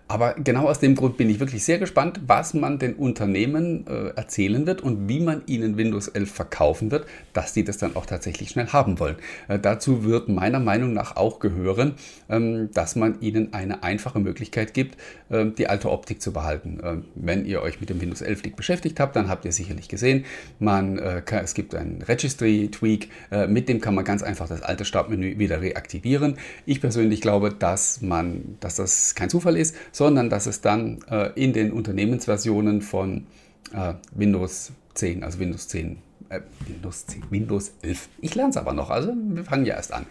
Ähm, 0.07 0.15
Aber 0.15 0.33
genau 0.35 0.67
aus 0.67 0.79
dem 0.79 0.95
Grund 0.95 1.17
bin 1.17 1.29
ich 1.29 1.39
wirklich 1.39 1.63
sehr 1.63 1.77
gespannt, 1.79 2.21
was 2.27 2.53
man 2.53 2.79
den 2.79 2.95
Unternehmen 2.95 3.85
äh, 3.87 4.09
erzählen 4.15 4.65
wird 4.65 4.81
und 4.81 5.09
wie 5.09 5.19
man 5.19 5.43
ihnen 5.47 5.77
Windows 5.77 6.07
11 6.07 6.31
verkaufen 6.31 6.91
wird, 6.91 7.05
dass 7.33 7.53
die 7.53 7.63
das 7.63 7.77
dann 7.77 7.95
auch 7.95 8.05
tatsächlich 8.05 8.49
schnell 8.49 8.67
haben 8.67 8.99
wollen. 8.99 9.15
Äh, 9.47 9.59
dazu 9.59 10.03
wird 10.03 10.29
meiner 10.29 10.59
Meinung 10.59 10.93
nach 10.93 11.15
auch 11.15 11.39
gehören, 11.39 11.95
ähm, 12.29 12.69
dass 12.73 12.95
man 12.95 13.19
ihnen 13.21 13.53
eine 13.53 13.83
einfache 13.83 14.19
Möglichkeit 14.19 14.73
gibt, 14.73 14.97
äh, 15.29 15.45
die 15.47 15.67
alte 15.67 15.91
Optik 15.91 16.21
zu 16.21 16.31
behalten. 16.31 16.79
Äh, 16.81 16.97
wenn 17.15 17.45
ihr 17.45 17.61
euch 17.61 17.79
mit 17.79 17.89
dem 17.89 17.99
Windows 18.01 18.21
11 18.21 18.43
Leak 18.43 18.55
beschäftigt 18.55 18.99
habt, 18.99 19.15
dann 19.15 19.27
habt 19.29 19.45
ihr 19.45 19.51
sicherlich 19.51 19.87
gesehen, 19.87 20.25
man, 20.59 20.97
äh, 20.99 21.21
kann, 21.25 21.43
es 21.43 21.53
gibt 21.53 21.75
einen 21.75 22.01
Registry-Tweak, 22.01 23.09
äh, 23.31 23.47
mit 23.47 23.69
dem 23.69 23.81
kann 23.81 23.95
man 23.95 24.05
ganz 24.05 24.23
einfach 24.23 24.47
das 24.47 24.61
alte 24.61 24.85
Startmenü 24.85 25.39
wieder 25.39 25.61
reaktivieren. 25.61 26.37
Ich 26.65 26.81
persönlich 26.81 27.21
glaube, 27.21 27.51
dass 27.51 28.01
man, 28.01 28.57
dass 28.59 28.75
das 28.75 29.15
kein 29.15 29.29
Zufall 29.29 29.57
ist, 29.57 29.75
sondern 29.95 30.29
dass 30.29 30.45
es 30.45 30.59
dann 30.59 30.99
äh, 31.09 31.29
in 31.35 31.53
den 31.53 31.71
Unternehmensversionen 31.71 32.81
von 32.81 33.27
äh, 33.73 33.93
Windows 34.13 34.73
10, 34.93 35.23
also 35.23 35.39
Windows 35.39 35.69
10 35.69 35.99
äh, 36.27 36.41
Windows 36.67 37.05
10, 37.05 37.23
Windows 37.29 37.71
11. 37.81 38.09
Ich 38.19 38.35
lerne 38.35 38.49
es 38.49 38.57
aber 38.57 38.73
noch, 38.73 38.89
also 38.89 39.13
wir 39.15 39.45
fangen 39.45 39.65
ja 39.65 39.75
erst 39.75 39.93
an. 39.93 40.05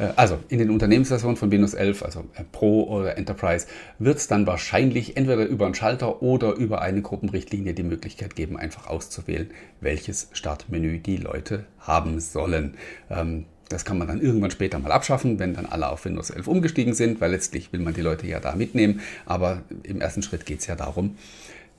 Äh, 0.00 0.08
also 0.16 0.40
in 0.48 0.58
den 0.58 0.70
Unternehmensversionen 0.70 1.36
von 1.36 1.52
Windows 1.52 1.74
11, 1.74 2.02
also 2.02 2.24
äh, 2.34 2.42
Pro 2.50 2.82
oder 2.84 3.16
Enterprise, 3.16 3.68
wird 4.00 4.18
es 4.18 4.26
dann 4.26 4.44
wahrscheinlich 4.48 5.16
entweder 5.16 5.46
über 5.46 5.66
einen 5.66 5.74
Schalter 5.76 6.20
oder 6.20 6.54
über 6.54 6.82
eine 6.82 7.00
Gruppenrichtlinie 7.02 7.74
die 7.74 7.84
Möglichkeit 7.84 8.34
geben, 8.34 8.56
einfach 8.56 8.88
auszuwählen, 8.88 9.52
welches 9.80 10.30
Startmenü 10.32 10.98
die 10.98 11.16
Leute 11.16 11.66
haben 11.78 12.18
sollen. 12.18 12.74
Ähm, 13.08 13.44
das 13.68 13.84
kann 13.84 13.98
man 13.98 14.08
dann 14.08 14.20
irgendwann 14.20 14.50
später 14.50 14.78
mal 14.78 14.92
abschaffen, 14.92 15.38
wenn 15.38 15.54
dann 15.54 15.66
alle 15.66 15.88
auf 15.88 16.04
Windows 16.04 16.30
11 16.30 16.48
umgestiegen 16.48 16.94
sind, 16.94 17.20
weil 17.20 17.30
letztlich 17.30 17.72
will 17.72 17.80
man 17.80 17.94
die 17.94 18.00
Leute 18.00 18.26
ja 18.26 18.40
da 18.40 18.54
mitnehmen. 18.54 19.00
Aber 19.26 19.62
im 19.82 20.00
ersten 20.00 20.22
Schritt 20.22 20.46
geht 20.46 20.60
es 20.60 20.66
ja 20.66 20.76
darum, 20.76 21.16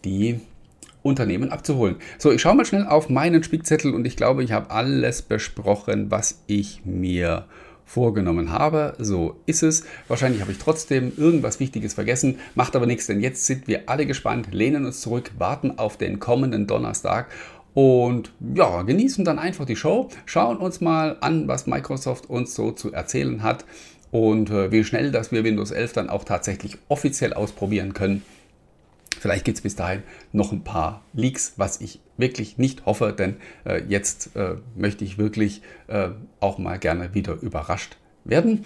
die 0.05 0.39
Unternehmen 1.01 1.51
abzuholen. 1.51 1.95
So, 2.17 2.31
ich 2.31 2.41
schaue 2.41 2.55
mal 2.55 2.65
schnell 2.65 2.85
auf 2.85 3.09
meinen 3.09 3.43
Spickzettel 3.43 3.93
und 3.93 4.05
ich 4.05 4.17
glaube, 4.17 4.43
ich 4.43 4.51
habe 4.51 4.71
alles 4.71 5.21
besprochen, 5.21 6.11
was 6.11 6.43
ich 6.47 6.81
mir 6.85 7.45
vorgenommen 7.85 8.51
habe. 8.51 8.93
So 8.99 9.37
ist 9.47 9.63
es. 9.63 9.83
Wahrscheinlich 10.07 10.41
habe 10.41 10.51
ich 10.51 10.59
trotzdem 10.59 11.11
irgendwas 11.17 11.59
Wichtiges 11.59 11.95
vergessen, 11.95 12.37
macht 12.53 12.75
aber 12.75 12.85
nichts, 12.85 13.07
denn 13.07 13.19
jetzt 13.19 13.47
sind 13.47 13.67
wir 13.67 13.89
alle 13.89 14.05
gespannt, 14.05 14.49
lehnen 14.51 14.85
uns 14.85 15.01
zurück, 15.01 15.31
warten 15.39 15.79
auf 15.79 15.97
den 15.97 16.19
kommenden 16.19 16.67
Donnerstag 16.67 17.29
und 17.73 18.31
ja, 18.55 18.81
genießen 18.81 19.25
dann 19.25 19.39
einfach 19.39 19.65
die 19.65 19.75
Show, 19.75 20.09
schauen 20.25 20.57
uns 20.57 20.81
mal 20.81 21.17
an, 21.21 21.47
was 21.47 21.67
Microsoft 21.67 22.29
uns 22.29 22.55
so 22.55 22.71
zu 22.71 22.91
erzählen 22.91 23.43
hat 23.43 23.65
und 24.11 24.49
äh, 24.49 24.71
wie 24.71 24.83
schnell, 24.83 25.11
dass 25.11 25.31
wir 25.31 25.43
Windows 25.43 25.71
11 25.71 25.93
dann 25.93 26.09
auch 26.09 26.23
tatsächlich 26.23 26.77
offiziell 26.87 27.33
ausprobieren 27.33 27.93
können. 27.93 28.23
Vielleicht 29.19 29.43
gibt 29.43 29.57
es 29.57 29.61
bis 29.61 29.75
dahin 29.75 30.03
noch 30.31 30.51
ein 30.51 30.63
paar 30.63 31.03
Leaks, 31.13 31.53
was 31.57 31.81
ich 31.81 31.99
wirklich 32.17 32.57
nicht 32.57 32.85
hoffe, 32.85 33.13
denn 33.17 33.35
äh, 33.65 33.83
jetzt 33.87 34.35
äh, 34.35 34.55
möchte 34.75 35.03
ich 35.03 35.17
wirklich 35.17 35.61
äh, 35.87 36.09
auch 36.39 36.57
mal 36.57 36.79
gerne 36.79 37.13
wieder 37.13 37.33
überrascht 37.41 37.97
werden. 38.23 38.65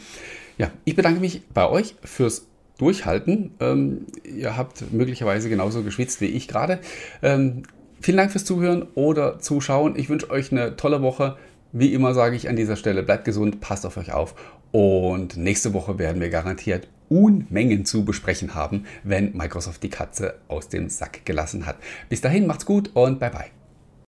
Ja, 0.58 0.72
ich 0.86 0.96
bedanke 0.96 1.20
mich 1.20 1.42
bei 1.54 1.68
euch 1.68 1.96
fürs 2.04 2.46
Durchhalten. 2.78 3.52
Ähm, 3.60 4.06
ihr 4.24 4.58
habt 4.58 4.92
möglicherweise 4.92 5.50
genauso 5.50 5.84
geschwitzt 5.84 6.22
wie 6.22 6.28
ich 6.28 6.48
gerade. 6.48 6.80
Ähm, 7.22 7.63
Vielen 8.04 8.18
Dank 8.18 8.32
fürs 8.34 8.44
Zuhören 8.44 8.86
oder 8.96 9.39
Zuschauen. 9.39 9.96
Ich 9.96 10.10
wünsche 10.10 10.30
euch 10.30 10.52
eine 10.52 10.76
tolle 10.76 11.02
Woche. 11.02 11.38
Wie 11.72 11.94
immer 11.94 12.13
sage 12.13 12.36
ich 12.36 12.50
an 12.50 12.58
dieser 12.58 12.76
Stelle, 12.76 13.02
bleibt 13.02 13.24
gesund, 13.24 13.62
passt 13.62 13.86
auf 13.86 13.96
euch 13.96 14.12
auf. 14.12 14.36
Und 14.74 15.38
nächste 15.38 15.74
Woche 15.74 15.98
werden 16.00 16.20
wir 16.20 16.30
garantiert 16.30 16.89
Unmengen 17.08 17.86
zu 17.86 18.04
besprechen 18.04 18.56
haben, 18.56 18.88
wenn 19.06 19.38
Microsoft 19.38 19.84
die 19.84 19.89
Katze 19.89 20.36
aus 20.50 20.68
dem 20.68 20.89
Sack 20.89 21.26
gelassen 21.26 21.66
hat. 21.66 21.78
Bis 22.10 22.20
dahin 22.20 22.46
macht's 22.46 22.66
gut 22.66 22.92
und 22.94 23.22
bye 23.22 23.30
bye. 23.30 23.62